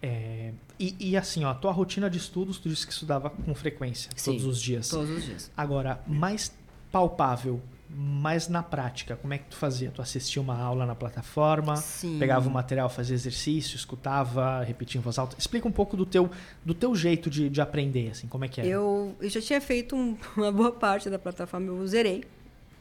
É, 0.00 0.52
e, 0.78 0.94
e 1.10 1.16
assim, 1.16 1.44
ó, 1.44 1.50
a 1.50 1.54
tua 1.54 1.72
rotina 1.72 2.08
de 2.08 2.16
estudos, 2.16 2.58
tu 2.58 2.68
disse 2.68 2.86
que 2.86 2.92
estudava 2.92 3.28
com 3.28 3.52
frequência, 3.56 4.10
Sim, 4.16 4.30
todos 4.30 4.46
os 4.46 4.62
dias. 4.62 4.88
Todos 4.88 5.10
os 5.10 5.24
dias. 5.24 5.50
Agora, 5.56 6.00
mais 6.06 6.52
palpável, 6.92 7.60
mais 7.92 8.46
na 8.46 8.62
prática, 8.62 9.16
como 9.16 9.34
é 9.34 9.38
que 9.38 9.44
tu 9.50 9.56
fazia? 9.56 9.90
Tu 9.90 10.00
assistia 10.00 10.40
uma 10.40 10.56
aula 10.56 10.86
na 10.86 10.94
plataforma, 10.94 11.74
Sim. 11.76 12.20
pegava 12.20 12.48
o 12.48 12.52
material, 12.52 12.88
fazia 12.88 13.14
exercício, 13.14 13.74
escutava, 13.74 14.62
repetia 14.62 14.98
em 15.00 15.02
voz 15.02 15.18
alta. 15.18 15.34
Explica 15.36 15.66
um 15.66 15.72
pouco 15.72 15.96
do 15.96 16.06
teu, 16.06 16.30
do 16.64 16.72
teu 16.72 16.94
jeito 16.94 17.28
de, 17.28 17.50
de 17.50 17.60
aprender, 17.60 18.10
assim, 18.10 18.28
como 18.28 18.44
é 18.44 18.48
que 18.48 18.60
é? 18.60 18.66
Eu, 18.66 19.16
eu 19.20 19.28
já 19.28 19.40
tinha 19.40 19.60
feito 19.60 19.96
um- 19.96 20.16
uma 20.36 20.52
boa 20.52 20.70
parte 20.70 21.10
da 21.10 21.18
plataforma, 21.18 21.66
eu 21.66 21.84
zerei, 21.86 22.22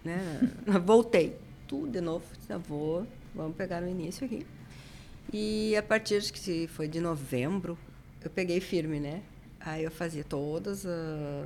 né? 0.04 0.20
Voltei 0.86 1.36
tudo 1.68 1.92
de 1.92 2.02
novo, 2.02 2.26
já 2.48 2.58
vou, 2.58 3.06
vamos 3.34 3.56
pegar 3.56 3.80
no 3.82 3.88
início 3.88 4.26
aqui. 4.26 4.46
E 5.32 5.76
a 5.76 5.84
partir 5.84 6.22
de 6.22 6.34
que 6.34 6.68
foi 6.68 6.88
de 6.88 7.00
novembro, 7.00 7.78
eu 8.24 8.30
peguei 8.30 8.60
firme, 8.60 9.00
né? 9.00 9.22
Aí 9.60 9.84
eu 9.84 9.92
fazia 9.92 10.24
todas, 10.24 10.86
ah, 10.86 11.46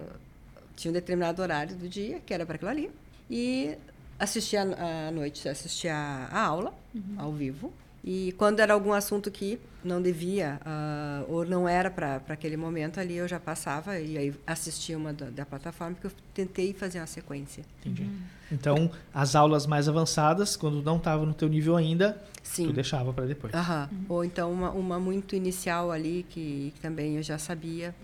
tinha 0.76 0.90
um 0.90 0.94
determinado 0.94 1.42
horário 1.42 1.76
do 1.76 1.90
dia, 1.90 2.20
que 2.26 2.34
era 2.34 2.46
para 2.46 2.56
aquilo 2.56 2.72
ali, 2.72 2.92
e 3.30 3.76
assistia 4.18 4.62
à 4.62 5.12
noite, 5.12 5.50
assistia 5.50 5.96
a 5.96 6.40
aula, 6.40 6.74
ao 7.18 7.34
vivo. 7.34 7.74
E 8.04 8.34
quando 8.38 8.60
era 8.60 8.74
algum 8.74 8.92
assunto 8.92 9.32
que 9.32 9.58
não 9.82 10.02
devia, 10.02 10.60
ah, 10.66 11.24
ou 11.30 11.46
não 11.46 11.68
era 11.68 11.90
para 11.90 12.22
aquele 12.28 12.58
momento 12.58 13.00
ali, 13.00 13.16
eu 13.16 13.28
já 13.28 13.40
passava 13.40 13.98
e 13.98 14.18
aí 14.18 14.36
assistia 14.46 14.98
uma 14.98 15.14
da, 15.14 15.30
da 15.30 15.46
plataforma, 15.46 15.96
porque 15.96 16.08
eu 16.08 16.12
tentei 16.34 16.74
fazer 16.74 17.00
uma 17.00 17.08
sequência. 17.08 17.64
Entendi. 17.80 18.10
Então, 18.52 18.92
as 19.14 19.36
aulas 19.36 19.66
mais 19.66 19.88
avançadas, 19.88 20.58
quando 20.58 20.84
não 20.84 20.98
estava 20.98 21.26
no 21.26 21.34
teu 21.34 21.48
nível 21.48 21.78
ainda, 21.78 22.22
Sim. 22.44 22.68
tu 22.68 22.74
deixava 22.74 23.14
para 23.14 23.26
depois. 23.26 23.54
Aham. 23.54 23.90
Ou 24.10 24.26
então 24.26 24.52
uma, 24.52 24.70
uma 24.72 25.00
muito 25.00 25.34
inicial 25.34 25.90
ali, 25.90 26.26
que, 26.30 26.74
que 26.76 26.82
também 26.82 27.16
eu 27.16 27.24
já 27.24 27.38
sabia, 27.38 27.96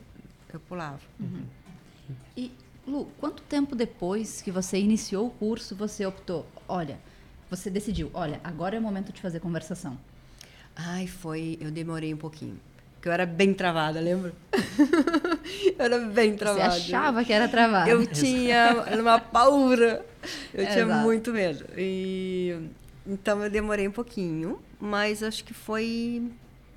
eu 0.54 0.60
pulava. 0.62 1.00
E, 2.38 2.52
Lu, 2.88 3.06
quanto 3.20 3.44
tempo 3.44 3.76
depois 3.76 4.42
que 4.42 4.50
você 4.50 4.80
iniciou 4.80 5.28
o 5.28 5.30
curso, 5.30 5.76
você 5.76 6.06
optou, 6.06 6.46
olha, 6.68 6.98
você 7.50 7.70
decidiu, 7.70 8.10
olha, 8.14 8.40
agora 8.44 8.76
é 8.76 8.80
o 8.80 8.82
momento 8.82 9.12
de 9.12 9.22
fazer 9.22 9.40
conversação. 9.40 9.98
Ai, 10.76 11.08
foi. 11.08 11.58
Eu 11.60 11.72
demorei 11.72 12.14
um 12.14 12.18
pouquinho. 12.18 12.60
Porque 12.96 13.08
eu 13.08 13.14
era 13.14 13.26
bem 13.26 13.54
travada, 13.54 14.00
lembra? 14.02 14.34
eu 15.78 15.86
era 15.86 16.00
bem 16.00 16.32
Você 16.32 16.38
travada. 16.38 16.68
achava 16.68 17.24
que 17.24 17.32
era 17.34 17.48
travado. 17.48 17.90
Eu 17.90 18.06
tinha 18.06 18.84
era 18.86 19.02
uma 19.02 19.20
paura. 19.20 20.06
Eu 20.54 20.66
tinha 20.66 20.84
Exato. 20.84 21.02
muito 21.04 21.32
medo. 21.32 21.66
E, 21.78 22.58
então 23.08 23.42
eu 23.44 23.50
demorei 23.50 23.88
um 23.88 23.92
pouquinho, 23.92 24.60
mas 24.80 25.24
acho 25.24 25.44
que 25.46 25.54
foi 25.54 26.30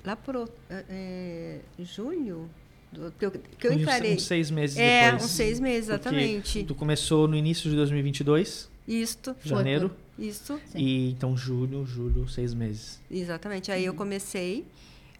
lá 0.05 0.15
por 0.15 0.49
é, 0.69 0.83
é, 0.89 1.59
julho 1.79 2.49
do, 2.91 3.11
que 3.19 3.25
eu, 3.25 3.31
que 3.31 3.67
eu 3.67 3.71
Uns- 3.73 3.81
encarei. 3.81 4.15
Uns 4.15 4.23
seis 4.23 4.49
meses 4.49 4.77
é, 4.77 5.05
depois. 5.05 5.23
uns 5.25 5.31
seis 5.31 5.59
meses, 5.59 5.89
exatamente. 5.89 6.63
Tu 6.63 6.75
começou 6.75 7.27
no 7.27 7.35
início 7.35 7.69
de 7.69 7.75
2022, 7.75 8.69
Isto, 8.87 9.35
Foi 9.39 9.49
janeiro, 9.49 9.91
isto. 10.17 10.59
Sim. 10.67 10.77
e 10.77 11.11
então 11.11 11.35
julho, 11.35 11.85
julho, 11.85 12.27
seis 12.27 12.53
meses. 12.53 13.01
Exatamente. 13.09 13.71
Aí 13.71 13.85
eu 13.85 13.93
comecei 13.93 14.65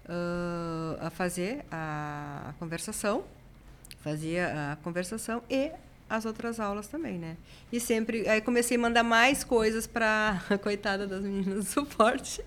ah, 0.07 0.97
a 0.99 1.09
fazer 1.09 1.65
a, 1.71 2.49
a 2.49 2.53
conversação, 2.53 3.23
fazia 3.99 4.73
a 4.73 4.75
conversação 4.77 5.41
e 5.49 5.71
as 6.09 6.25
outras 6.25 6.59
aulas 6.59 6.87
também, 6.87 7.17
né? 7.17 7.37
E 7.71 7.79
sempre, 7.79 8.27
aí 8.27 8.41
comecei 8.41 8.77
a 8.77 8.79
mandar 8.79 9.03
mais 9.03 9.43
coisas 9.43 9.87
para 9.87 10.43
a 10.49 10.57
coitada 10.59 11.07
das 11.07 11.23
meninas 11.23 11.55
do 11.55 11.63
suporte, 11.63 12.43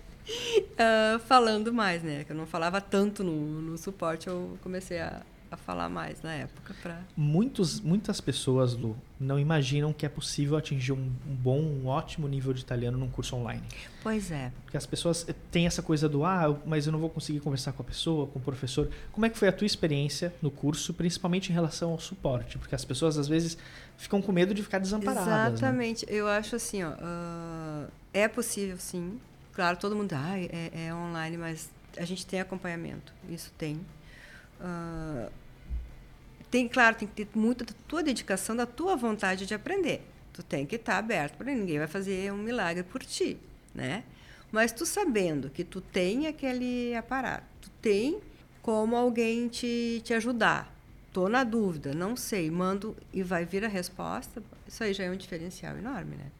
ah, 0.77 1.19
falando 1.27 1.73
mais, 1.73 2.03
né? 2.03 2.23
Que 2.23 2.31
eu 2.31 2.35
não 2.35 2.45
falava 2.45 2.79
tanto 2.79 3.23
no, 3.23 3.61
no 3.61 3.77
suporte, 3.77 4.27
eu 4.27 4.57
comecei 4.61 4.99
a, 4.99 5.21
a 5.51 5.57
falar 5.57 5.89
mais 5.89 6.21
na 6.21 6.33
época 6.33 6.75
para 6.81 6.99
Muitos, 7.15 7.79
muitas 7.79 8.19
pessoas, 8.19 8.73
Lu, 8.73 8.97
não 9.19 9.39
imaginam 9.39 9.93
que 9.93 10.05
é 10.05 10.09
possível 10.09 10.57
atingir 10.57 10.91
um, 10.91 11.11
um 11.27 11.35
bom, 11.35 11.59
um 11.59 11.87
ótimo 11.87 12.27
nível 12.27 12.53
de 12.53 12.61
italiano 12.61 12.97
num 12.97 13.09
curso 13.09 13.35
online. 13.35 13.63
Pois 14.03 14.31
é. 14.31 14.51
Porque 14.63 14.77
as 14.77 14.85
pessoas 14.85 15.25
têm 15.51 15.65
essa 15.65 15.81
coisa 15.81 16.07
do, 16.07 16.25
ah, 16.25 16.55
mas 16.65 16.85
eu 16.85 16.91
não 16.91 16.99
vou 16.99 17.09
conseguir 17.09 17.39
conversar 17.39 17.71
com 17.73 17.81
a 17.81 17.85
pessoa, 17.85 18.27
com 18.27 18.39
o 18.39 18.41
professor. 18.41 18.89
Como 19.11 19.25
é 19.25 19.29
que 19.29 19.37
foi 19.37 19.47
a 19.47 19.51
tua 19.51 19.65
experiência 19.65 20.33
no 20.41 20.51
curso, 20.51 20.93
principalmente 20.93 21.49
em 21.49 21.53
relação 21.53 21.91
ao 21.91 21.99
suporte? 21.99 22.57
Porque 22.57 22.75
as 22.75 22.85
pessoas, 22.85 23.17
às 23.17 23.27
vezes, 23.27 23.57
ficam 23.97 24.21
com 24.21 24.31
medo 24.31 24.53
de 24.53 24.61
ficar 24.63 24.79
desamparadas. 24.79 25.27
né? 25.27 25.47
Exatamente. 25.47 26.05
Eu 26.07 26.27
acho 26.27 26.55
assim, 26.55 26.83
ó, 26.83 26.93
ah, 26.99 27.87
é 28.13 28.27
possível 28.27 28.77
sim. 28.77 29.19
Claro, 29.53 29.77
todo 29.77 29.95
mundo, 29.95 30.13
ah, 30.13 30.37
é, 30.37 30.87
é 30.87 30.93
online, 30.93 31.35
mas 31.37 31.69
a 31.97 32.05
gente 32.05 32.25
tem 32.25 32.39
acompanhamento. 32.39 33.13
Isso 33.29 33.51
tem. 33.57 33.79
Ah, 34.59 35.29
tem, 36.49 36.67
claro, 36.67 36.95
tem 36.95 37.07
que 37.07 37.25
ter 37.25 37.37
muita 37.37 37.65
tua 37.87 38.01
dedicação, 38.01 38.55
da 38.55 38.65
tua 38.65 38.95
vontade 38.95 39.45
de 39.45 39.53
aprender. 39.53 40.01
Tu 40.33 40.43
tem 40.43 40.65
que 40.65 40.75
estar 40.75 40.97
aberto 40.97 41.35
para 41.37 41.53
ninguém 41.53 41.79
vai 41.79 41.87
fazer 41.87 42.31
um 42.31 42.37
milagre 42.37 42.83
por 42.83 43.03
ti, 43.03 43.37
né? 43.73 44.03
Mas 44.51 44.71
tu 44.71 44.85
sabendo 44.85 45.49
que 45.49 45.63
tu 45.63 45.81
tem 45.81 46.27
aquele 46.27 46.95
aparato, 46.95 47.45
tu 47.61 47.69
tem 47.81 48.19
como 48.61 48.95
alguém 48.95 49.47
te, 49.47 50.01
te 50.03 50.13
ajudar. 50.13 50.73
Tô 51.11 51.27
na 51.27 51.43
dúvida, 51.43 51.93
não 51.93 52.15
sei, 52.15 52.49
mando 52.51 52.95
e 53.11 53.23
vai 53.23 53.45
vir 53.45 53.65
a 53.65 53.67
resposta. 53.67 54.41
Isso 54.67 54.83
aí 54.83 54.93
já 54.93 55.05
é 55.05 55.11
um 55.11 55.15
diferencial 55.15 55.75
enorme, 55.77 56.15
né? 56.15 56.31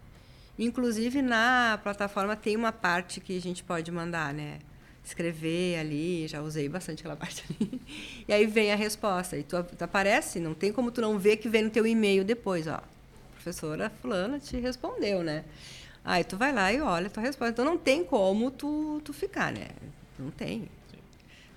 Inclusive 0.60 1.22
na 1.22 1.80
plataforma 1.82 2.36
tem 2.36 2.56
uma 2.56 2.72
parte 2.72 3.20
que 3.20 3.38
a 3.38 3.42
gente 3.42 3.64
pode 3.64 3.92
mandar, 3.92 4.34
né? 4.34 4.60
Escrever 5.08 5.80
ali, 5.80 6.28
já 6.28 6.42
usei 6.42 6.68
bastante 6.68 7.00
aquela 7.00 7.16
parte 7.18 7.44
ali. 7.50 7.82
E 8.28 8.34
aí 8.34 8.46
vem 8.46 8.74
a 8.74 8.76
resposta. 8.76 9.38
E 9.38 9.44
tu, 9.44 9.64
tu 9.64 9.82
aparece, 9.82 10.38
não 10.40 10.54
tem 10.54 10.72
como 10.74 10.92
tu 10.92 11.00
não 11.00 11.18
ver 11.18 11.38
que 11.38 11.48
vem 11.48 11.64
no 11.64 11.70
teu 11.70 11.88
e-mail 11.88 12.26
depois, 12.26 12.68
ó. 12.68 12.82
Professora 13.34 13.90
fulana 14.02 14.38
te 14.38 14.58
respondeu, 14.60 15.24
né? 15.24 15.46
Aí 16.04 16.24
tu 16.26 16.36
vai 16.36 16.52
lá 16.52 16.72
e 16.74 16.82
olha 16.82 17.08
a 17.08 17.10
tua 17.10 17.24
resposta. 17.24 17.52
Então 17.54 17.64
não 17.64 17.78
tem 17.78 18.04
como 18.04 18.52
tu, 18.52 19.02
tu 19.04 19.14
ficar, 19.14 19.52
né? 19.54 19.68
Não 20.20 20.30
tem. 20.30 20.68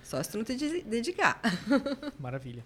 Só 0.01 0.21
se 0.23 0.29
tu 0.31 0.37
não 0.37 0.45
te 0.45 0.55
de- 0.55 0.81
dedicar. 0.83 1.41
Maravilha. 2.19 2.65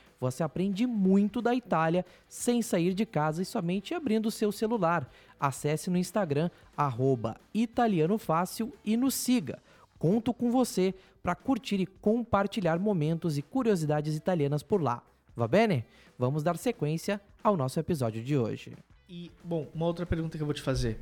Você 0.21 0.43
aprende 0.43 0.85
muito 0.85 1.41
da 1.41 1.55
Itália 1.55 2.05
sem 2.29 2.61
sair 2.61 2.93
de 2.93 3.07
casa 3.07 3.41
e 3.41 3.45
somente 3.45 3.95
abrindo 3.95 4.27
o 4.27 4.31
seu 4.31 4.51
celular. 4.51 5.09
Acesse 5.39 5.89
no 5.89 5.97
Instagram, 5.97 6.51
arroba 6.77 7.35
Italiano 7.51 8.19
Fácil 8.19 8.71
e 8.85 8.95
nos 8.95 9.15
siga. 9.15 9.57
Conto 9.97 10.31
com 10.31 10.51
você 10.51 10.93
para 11.23 11.33
curtir 11.33 11.81
e 11.81 11.87
compartilhar 11.87 12.77
momentos 12.77 13.35
e 13.35 13.41
curiosidades 13.41 14.15
italianas 14.15 14.61
por 14.61 14.79
lá. 14.79 15.01
Va 15.35 15.47
bene? 15.47 15.83
Vamos 16.19 16.43
dar 16.43 16.55
sequência 16.55 17.19
ao 17.43 17.57
nosso 17.57 17.79
episódio 17.79 18.23
de 18.23 18.37
hoje. 18.37 18.77
E, 19.09 19.31
bom, 19.43 19.67
uma 19.73 19.87
outra 19.87 20.05
pergunta 20.05 20.37
que 20.37 20.43
eu 20.43 20.47
vou 20.47 20.53
te 20.53 20.61
fazer. 20.61 20.99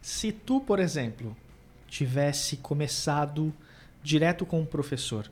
Se 0.00 0.30
tu, 0.30 0.60
por 0.60 0.78
exemplo, 0.78 1.36
tivesse 1.88 2.58
começado 2.58 3.52
direto 4.04 4.46
com 4.46 4.62
o 4.62 4.66
professor, 4.66 5.28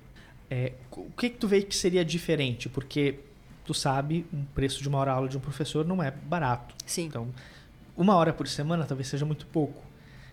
é, 0.51 0.73
o 0.93 1.11
que, 1.17 1.31
que 1.31 1.37
tu 1.37 1.47
vê 1.49 1.63
que 1.63 1.75
seria 1.75 2.05
diferente? 2.05 2.69
Porque 2.69 3.21
tu 3.65 3.75
sabe, 3.75 4.25
um 4.33 4.45
preço 4.55 4.81
de 4.83 4.89
uma 4.89 4.99
hora 4.99 5.13
aula 5.13 5.29
de 5.29 5.37
um 5.37 5.41
professor 5.41 5.85
não 5.87 6.03
é 6.03 6.11
barato. 6.11 6.75
Sim. 6.87 7.05
Então, 7.07 7.29
uma 7.97 8.15
hora 8.17 8.33
por 8.33 8.49
semana 8.49 8.85
talvez 8.85 9.09
seja 9.09 9.27
muito 9.27 9.47
pouco. 9.47 9.83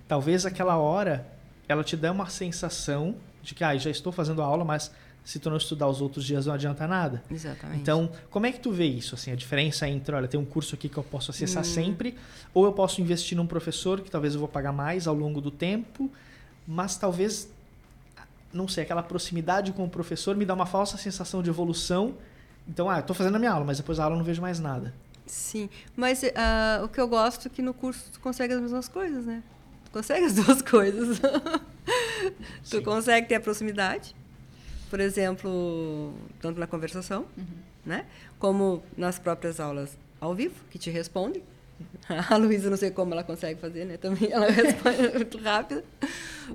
Talvez 0.08 0.46
aquela 0.46 0.78
hora 0.78 1.28
ela 1.68 1.84
te 1.84 1.98
dê 1.98 2.10
uma 2.10 2.30
sensação 2.30 3.16
de 3.42 3.54
que 3.54 3.64
ah, 3.64 3.76
já 3.76 3.90
estou 3.90 4.12
fazendo 4.12 4.42
a 4.42 4.46
aula, 4.46 4.64
mas 4.64 4.92
se 5.24 5.40
tu 5.40 5.50
não 5.50 5.58
estudar 5.58 5.88
os 5.88 6.00
outros 6.02 6.24
dias 6.24 6.46
não 6.46 6.54
adianta 6.54 6.88
nada. 6.88 7.24
Exatamente. 7.30 7.82
Então, 7.82 8.12
como 8.30 8.46
é 8.46 8.52
que 8.52 8.60
tu 8.60 8.72
vê 8.72 8.86
isso? 8.86 9.16
Assim, 9.16 9.32
a 9.32 9.36
diferença 9.36 9.90
entre, 9.90 10.16
olha, 10.16 10.28
tem 10.28 10.40
um 10.40 10.46
curso 10.46 10.76
aqui 10.76 10.88
que 10.88 10.98
eu 10.98 11.04
posso 11.04 11.32
acessar 11.32 11.64
Hum. 11.64 11.66
sempre, 11.66 12.16
ou 12.54 12.66
eu 12.66 12.72
posso 12.74 13.02
investir 13.02 13.36
num 13.36 13.48
professor 13.48 14.02
que 14.02 14.12
talvez 14.12 14.36
eu 14.36 14.40
vou 14.40 14.48
pagar 14.48 14.72
mais 14.72 15.08
ao 15.08 15.16
longo 15.16 15.42
do 15.42 15.50
tempo, 15.50 16.12
mas 16.68 16.96
talvez, 16.96 17.52
não 18.56 18.68
sei, 18.68 18.84
aquela 18.84 19.04
proximidade 19.04 19.72
com 19.74 19.84
o 19.84 19.90
professor 19.90 20.36
me 20.36 20.46
dá 20.46 20.54
uma 20.54 20.66
falsa 20.66 20.98
sensação 20.98 21.44
de 21.44 21.50
evolução. 21.50 22.16
Então, 22.68 22.90
ah, 22.90 23.00
eu 23.00 23.04
tô 23.04 23.14
fazendo 23.14 23.36
a 23.36 23.40
minha 23.40 23.52
aula, 23.52 23.66
mas 23.66 23.78
depois 23.78 23.98
da 23.98 24.06
aula 24.06 24.16
eu 24.16 24.18
não 24.18 24.26
vejo 24.26 24.42
mais 24.42 24.60
nada. 24.60 24.94
Sim, 25.26 25.70
mas 25.96 26.22
ah, 26.36 26.82
o 26.84 26.88
que 26.88 27.00
eu 27.00 27.08
gosto 27.08 27.48
é 27.48 27.50
que 27.50 27.62
no 27.62 27.74
curso 27.74 28.12
tu 28.12 28.20
consegue 28.20 28.54
as 28.54 28.62
mesmas 28.62 28.88
coisas, 28.88 29.26
né? 29.26 29.44
Tu 29.86 29.92
consegue 29.92 30.26
as 30.26 30.34
duas 30.36 30.62
coisas. 30.62 31.20
tu 32.70 32.78
Sim. 32.78 32.82
consegue 32.82 33.28
ter 33.28 33.36
a 33.36 33.40
proximidade, 33.40 34.16
por 34.90 35.00
exemplo, 35.00 36.14
tanto 36.40 36.60
na 36.60 36.68
conversação, 36.68 37.26
né? 37.86 38.06
Como 38.40 38.84
nas 38.96 39.20
próprias 39.20 39.60
aulas 39.60 39.98
ao 40.22 40.34
vivo, 40.34 40.56
que 40.70 40.80
te 40.80 40.90
respondem. 40.90 41.44
A 42.30 42.38
Luísa, 42.38 42.70
não 42.70 42.78
sei 42.78 42.92
como 42.92 43.14
ela 43.14 43.24
consegue 43.24 43.60
fazer, 43.60 43.84
né? 43.86 43.98
Também 43.98 44.32
ela 44.32 44.50
responde 44.50 45.10
muito 45.14 45.38
rápido. 45.40 45.84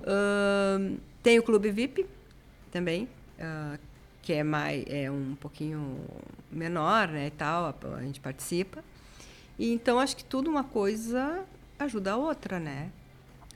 Ahn, 0.07 0.97
tem 1.23 1.39
o 1.39 1.43
Clube 1.43 1.71
VIP 1.71 2.07
também, 2.71 3.09
ah, 3.39 3.79
que 4.23 4.33
é 4.33 4.43
mais 4.43 4.85
é 4.87 5.11
um 5.11 5.35
pouquinho 5.35 5.99
menor, 6.51 7.09
né, 7.09 7.27
e 7.27 7.31
tal, 7.31 7.67
a, 7.67 7.97
a 7.97 8.03
gente 8.03 8.21
participa. 8.21 8.83
E 9.59 9.73
então 9.73 9.99
acho 9.99 10.17
que 10.17 10.25
tudo 10.25 10.49
uma 10.51 10.65
coisa 10.65 11.45
ajuda 11.79 12.13
a 12.13 12.17
outra, 12.17 12.59
né? 12.59 12.91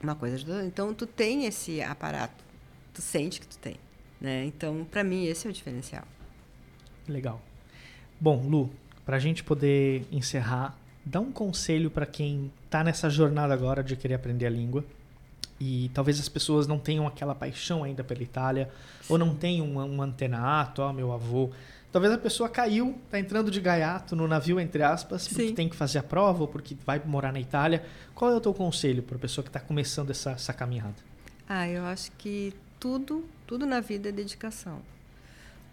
Uma 0.03 0.15
coisa 0.15 0.37
ajuda. 0.37 0.65
Então 0.65 0.93
tu 0.93 1.07
tem 1.07 1.47
esse 1.47 1.81
aparato, 1.83 2.45
tu 2.93 3.01
sente 3.01 3.41
que 3.41 3.47
tu 3.47 3.59
tem, 3.59 3.77
né? 4.21 4.45
Então 4.45 4.85
para 4.91 5.03
mim 5.03 5.27
esse 5.27 5.47
é 5.47 5.51
o 5.51 5.53
diferencial. 5.53 6.05
Legal. 7.09 7.41
Bom, 8.21 8.47
Lu, 8.47 8.71
para 9.05 9.17
a 9.17 9.21
gente 9.21 9.45
poder 9.45 10.07
encerrar, 10.11 10.79
dá 11.05 11.21
um 11.21 11.33
conselho 11.33 11.91
para 11.91 12.07
quem 12.07 12.51
está 12.65 12.83
nessa 12.83 13.11
jornada 13.11 13.53
agora 13.53 13.83
de 13.83 13.97
querer 13.97 14.15
aprender 14.15 14.47
a 14.47 14.51
língua 14.51 14.85
e 15.65 15.89
talvez 15.95 16.21
as 16.21 16.29
pessoas 16.29 16.67
não 16.67 16.79
tenham 16.79 17.07
aquela 17.07 17.35
paixão 17.35 17.83
ainda 17.83 18.05
pela 18.05 18.23
Itália 18.23 18.71
ou 19.09 19.17
não 19.17 19.35
tenham 19.35 19.67
um, 19.67 19.97
um 19.97 20.03
antenato, 20.03 20.83
ó, 20.83 20.93
meu 20.93 21.11
avô. 21.11 21.51
Talvez 21.91 22.13
a 22.13 22.19
pessoa 22.19 22.51
caiu, 22.51 22.99
tá 23.11 23.19
entrando 23.19 23.51
de 23.51 23.61
gaiato 23.63 24.15
no 24.15 24.29
navio, 24.29 24.61
entre 24.61 24.83
aspas, 24.83 25.27
porque 25.27 25.49
Sim. 25.49 25.55
tem 25.55 25.69
que 25.69 25.75
fazer 25.75 26.01
a 26.01 26.03
prova 26.03 26.43
ou 26.43 26.49
porque 26.49 26.77
vai 26.85 27.01
morar 27.03 27.33
na 27.33 27.41
Itália. 27.41 27.83
Qual 28.15 28.31
é 28.31 28.35
o 28.35 28.41
teu 28.41 28.53
conselho 28.53 29.03
para 29.03 29.17
a 29.17 29.19
pessoa 29.19 29.43
que 29.43 29.49
está 29.49 29.61
começando 29.61 30.11
essa, 30.11 30.33
essa 30.33 30.53
caminhada? 30.53 30.97
Ah, 31.49 31.67
eu 31.67 31.85
acho 31.85 32.13
que 32.13 32.53
tudo, 32.79 33.25
tudo 33.47 33.65
na 33.65 33.81
vida 33.81 34.11
é 34.11 34.13
dedicação. 34.13 34.83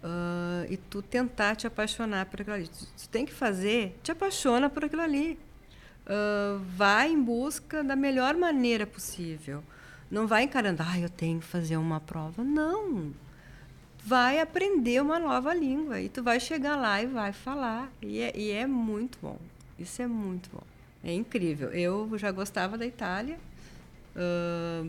Ah, 0.01 0.65
e 0.69 0.77
tu 0.77 1.01
tentar 1.01 1.56
te 1.58 1.67
apaixonar 1.67 2.27
por 2.27 2.39
aquilo 2.39 2.56
ali. 2.56 2.67
Tu, 2.69 2.86
tu 2.86 3.10
tem 3.10 3.25
que 3.25 3.34
fazer, 3.34 3.99
te 4.01 4.12
apaixona 4.12 4.69
por 4.69 4.86
aquilo 4.86 5.01
ali. 5.01 5.38
Ah, 6.06 6.60
vai 6.75 7.10
em 7.12 7.21
busca 7.21 7.84
da 7.84 7.95
melhor 7.95 8.36
maneira 8.36 8.86
possível. 8.86 9.63
Não 10.12 10.28
vai 10.28 10.43
encarando, 10.43 10.84
ah, 10.86 11.00
eu 11.00 11.10
tenho 11.10 11.39
que 11.39 11.45
fazer 11.45 11.78
uma 11.78 12.00
prova. 12.00 12.43
Não. 12.43 13.13
Vai 14.06 14.39
aprender 14.39 15.02
uma 15.02 15.17
nova 15.17 15.54
língua. 15.54 16.02
E 16.02 16.10
tu 16.10 16.21
vai 16.21 16.39
chegar 16.39 16.76
lá 16.76 17.02
e 17.02 17.08
vai 17.08 17.32
falar. 17.32 17.91
E 18.02 18.19
é, 18.19 18.38
e 18.38 18.52
é 18.52 18.67
muito 18.67 19.17
bom. 19.21 19.39
Isso 19.80 20.02
é 20.02 20.08
muito 20.08 20.50
bom. 20.54 20.63
É 21.04 21.13
incrível. 21.13 21.69
Eu 21.69 22.12
já 22.17 22.32
gostava 22.32 22.78
da 22.78 22.86
Itália. 22.86 23.39
Ah, 24.15 24.86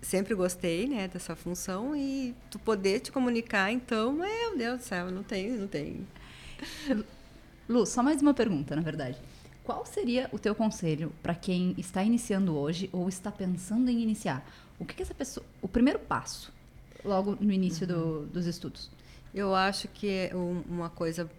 sempre 0.00 0.34
gostei 0.34 0.86
né, 0.86 1.08
dessa 1.08 1.36
função 1.36 1.94
e 1.94 2.34
tu 2.50 2.58
poder 2.58 3.00
te 3.00 3.12
comunicar, 3.12 3.70
então, 3.70 4.12
meu 4.12 4.56
Deus 4.56 4.78
do 4.78 4.84
céu, 4.84 5.10
não 5.10 5.22
tem, 5.22 5.50
não 5.50 5.66
tem. 5.66 6.06
Lu, 7.68 7.86
só 7.86 8.02
mais 8.02 8.20
uma 8.20 8.34
pergunta, 8.34 8.74
na 8.74 8.82
verdade. 8.82 9.18
Qual 9.70 9.86
seria 9.86 10.28
o 10.32 10.38
teu 10.38 10.52
conselho 10.52 11.12
para 11.22 11.32
quem 11.32 11.76
está 11.78 12.02
iniciando 12.02 12.56
hoje 12.56 12.90
ou 12.92 13.08
está 13.08 13.30
pensando 13.30 13.88
em 13.88 14.00
iniciar? 14.02 14.44
O 14.80 14.84
que, 14.84 14.94
que 14.96 15.02
essa 15.02 15.14
pessoa. 15.14 15.46
O 15.62 15.68
primeiro 15.68 16.00
passo, 16.00 16.52
logo 17.04 17.36
no 17.40 17.52
início 17.52 17.86
do- 17.86 18.26
dos 18.26 18.46
estudos. 18.46 18.90
Eu 19.32 19.54
acho 19.54 19.86
que 19.86 20.08
é 20.08 20.34
um- 20.34 20.64
uma 20.68 20.90
coisa 20.90 21.30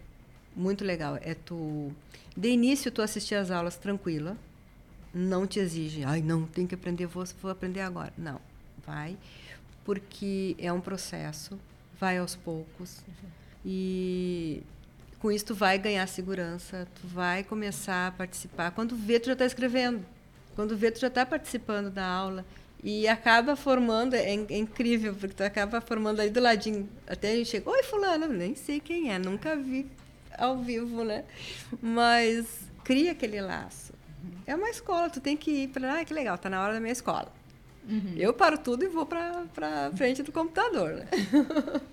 muito 0.55 0.85
legal 0.85 1.17
é 1.21 1.33
tu, 1.33 1.91
de 2.37 2.47
início, 2.47 2.89
tu 2.89 3.01
assistir 3.01 3.35
às 3.35 3.51
aulas 3.51 3.75
tranquila, 3.75 4.37
não 5.13 5.45
te 5.45 5.59
exige, 5.59 6.05
ai, 6.05 6.21
não, 6.21 6.45
tem 6.45 6.65
que 6.65 6.73
aprender, 6.73 7.07
vou, 7.07 7.25
vou 7.41 7.51
aprender 7.51 7.81
agora. 7.81 8.13
Não, 8.17 8.39
vai. 8.87 9.17
porque 9.83 10.55
é 10.57 10.71
um 10.71 10.79
processo, 10.79 11.59
vai 11.99 12.17
aos 12.17 12.33
poucos. 12.35 13.03
E 13.65 14.63
com 15.21 15.31
isso 15.31 15.45
tu 15.45 15.55
vai 15.55 15.77
ganhar 15.77 16.07
segurança, 16.07 16.87
tu 16.99 17.07
vai 17.07 17.43
começar 17.43 18.07
a 18.07 18.11
participar. 18.11 18.71
Quando 18.71 18.95
vê, 18.95 19.19
tu 19.19 19.27
já 19.27 19.33
está 19.33 19.45
escrevendo. 19.45 20.03
Quando 20.55 20.75
vê, 20.75 20.89
tu 20.91 20.99
já 20.99 21.07
está 21.07 21.25
participando 21.25 21.91
da 21.91 22.05
aula. 22.05 22.43
E 22.83 23.07
acaba 23.07 23.55
formando, 23.55 24.15
é, 24.15 24.33
é, 24.33 24.57
incrível, 24.57 25.13
porque 25.13 25.35
tu 25.35 25.43
acaba 25.43 25.79
formando 25.79 26.19
ali 26.19 26.31
do 26.31 26.41
ladinho. 26.41 26.89
Até 27.05 27.33
a 27.33 27.35
gente 27.35 27.49
chega, 27.49 27.69
oi 27.69 27.83
fulano, 27.83 28.27
nem 28.27 28.55
sei 28.55 28.79
quem 28.79 29.13
é, 29.13 29.19
nunca 29.19 29.55
vi 29.55 29.85
ao 30.35 30.57
vivo, 30.57 31.03
né? 31.03 31.23
Mas 31.79 32.47
cria 32.83 33.11
aquele 33.11 33.39
laço. 33.39 33.93
É 34.47 34.55
uma 34.55 34.69
escola, 34.71 35.07
tu 35.09 35.21
tem 35.21 35.37
que 35.37 35.51
ir 35.51 35.67
para, 35.67 35.99
ah, 35.99 36.05
que 36.05 36.13
legal, 36.13 36.35
tá 36.39 36.49
na 36.49 36.63
hora 36.63 36.73
da 36.73 36.79
minha 36.79 36.91
escola. 36.91 37.31
Uhum. 37.87 38.15
Eu 38.17 38.33
paro 38.33 38.57
tudo 38.57 38.83
e 38.83 38.87
vou 38.87 39.05
para 39.05 39.91
frente 39.95 40.23
do 40.23 40.31
computador, 40.31 40.93
né? 40.93 41.07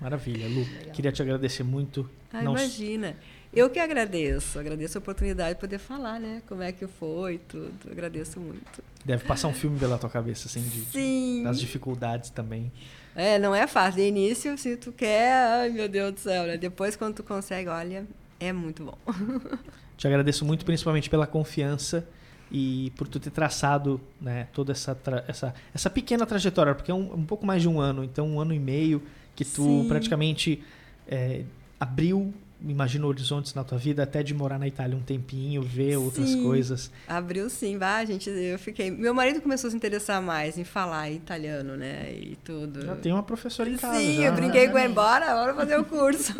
Maravilha, 0.00 0.48
Lu. 0.48 0.60
Legal. 0.60 0.94
Queria 0.94 1.12
te 1.12 1.22
agradecer 1.22 1.62
muito. 1.62 2.08
Ah, 2.32 2.42
Não... 2.42 2.52
Imagina. 2.52 3.16
Eu 3.52 3.68
que 3.68 3.80
agradeço. 3.80 4.58
Agradeço 4.58 4.96
a 4.96 5.00
oportunidade 5.00 5.54
de 5.54 5.60
poder 5.60 5.78
falar, 5.78 6.20
né? 6.20 6.40
Como 6.46 6.62
é 6.62 6.70
que 6.70 6.86
foi 6.86 7.38
tudo. 7.38 7.72
Agradeço 7.90 8.38
muito. 8.38 8.82
Deve 9.04 9.24
passar 9.24 9.48
um 9.48 9.52
filme 9.52 9.78
pela 9.78 9.98
tua 9.98 10.08
cabeça, 10.08 10.46
assim, 10.46 10.62
de, 10.62 10.84
Sim. 10.86 11.42
das 11.42 11.58
dificuldades 11.58 12.30
também. 12.30 12.70
É, 13.14 13.38
não 13.38 13.54
é 13.54 13.66
fácil. 13.66 14.00
De 14.00 14.08
início, 14.08 14.56
se 14.56 14.76
tu 14.76 14.92
quer, 14.92 15.32
ai 15.32 15.70
meu 15.70 15.88
Deus 15.88 16.14
do 16.14 16.20
céu, 16.20 16.46
né? 16.46 16.56
Depois, 16.56 16.94
quando 16.94 17.16
tu 17.16 17.24
consegue, 17.24 17.68
olha, 17.68 18.06
é 18.38 18.52
muito 18.52 18.84
bom. 18.84 18.98
Te 19.98 20.06
agradeço 20.06 20.44
muito, 20.44 20.64
principalmente 20.64 21.10
pela 21.10 21.26
confiança 21.26 22.06
e 22.50 22.92
por 22.96 23.06
tu 23.06 23.20
ter 23.20 23.30
traçado 23.30 24.00
né, 24.20 24.48
toda 24.52 24.72
essa, 24.72 24.96
essa, 25.28 25.54
essa 25.74 25.90
pequena 25.90 26.24
trajetória, 26.24 26.74
porque 26.74 26.90
é 26.90 26.94
um, 26.94 27.14
um 27.14 27.24
pouco 27.24 27.44
mais 27.44 27.62
de 27.62 27.68
um 27.68 27.80
ano, 27.80 28.02
então 28.02 28.26
um 28.26 28.40
ano 28.40 28.54
e 28.54 28.58
meio 28.58 29.02
que 29.40 29.44
tu 29.46 29.62
Sim. 29.62 29.88
praticamente 29.88 30.62
é, 31.08 31.44
abriu, 31.78 32.30
imagino, 32.60 33.06
horizontes 33.06 33.54
na 33.54 33.64
tua 33.64 33.78
vida, 33.78 34.02
até 34.02 34.22
de 34.22 34.34
morar 34.34 34.58
na 34.58 34.68
Itália 34.68 34.94
um 34.94 35.00
tempinho, 35.00 35.62
ver 35.62 35.92
sim, 35.92 35.96
outras 35.96 36.34
coisas. 36.34 36.90
Abriu 37.08 37.48
sim, 37.48 37.78
vá, 37.78 38.04
gente, 38.04 38.28
eu 38.28 38.58
fiquei... 38.58 38.90
Meu 38.90 39.14
marido 39.14 39.40
começou 39.40 39.68
a 39.68 39.70
se 39.70 39.76
interessar 39.78 40.20
mais 40.20 40.58
em 40.58 40.64
falar 40.64 41.10
italiano, 41.10 41.74
né, 41.74 42.12
e 42.12 42.36
tudo. 42.44 42.84
Já 42.84 42.96
tem 42.96 43.12
uma 43.12 43.22
professora 43.22 43.70
em 43.70 43.78
casa, 43.78 43.98
Sim, 43.98 44.16
já, 44.16 44.24
eu 44.24 44.34
brinquei 44.34 44.66
né? 44.66 44.72
com 44.72 44.78
ele, 44.78 44.92
bora, 44.92 45.32
bora 45.32 45.54
fazer 45.54 45.78
o 45.78 45.84
curso. 45.86 46.34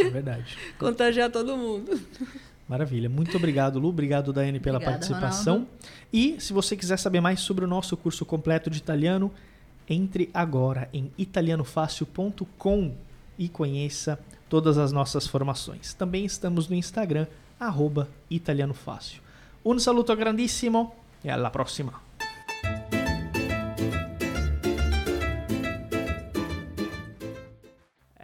É 0.00 0.10
verdade. 0.10 0.58
Contagiar 0.76 1.30
todo 1.30 1.56
mundo. 1.56 2.00
Maravilha. 2.68 3.08
Muito 3.08 3.36
obrigado, 3.36 3.78
Lu. 3.78 3.90
Obrigado, 3.90 4.32
Daiane, 4.32 4.58
pela 4.58 4.78
Obrigada, 4.78 4.98
participação. 4.98 5.54
Ronaldo. 5.54 5.70
E 6.12 6.40
se 6.40 6.52
você 6.52 6.76
quiser 6.76 6.98
saber 6.98 7.20
mais 7.20 7.38
sobre 7.40 7.64
o 7.64 7.68
nosso 7.68 7.96
curso 7.96 8.24
completo 8.24 8.68
de 8.68 8.78
italiano, 8.78 9.30
entre 9.88 10.30
agora 10.32 10.88
em 10.92 11.10
italianofácil.com 11.18 12.94
e 13.38 13.48
conheça 13.48 14.18
todas 14.48 14.78
as 14.78 14.92
nossas 14.92 15.26
formações. 15.26 15.94
Também 15.94 16.24
estamos 16.24 16.68
no 16.68 16.74
Instagram, 16.74 17.26
arroba 17.58 18.08
italianofácil. 18.30 19.22
Saluto 19.78 20.14
grandissimo 20.14 20.94
e 21.24 21.30
alla 21.30 21.50
prossima! 21.50 22.03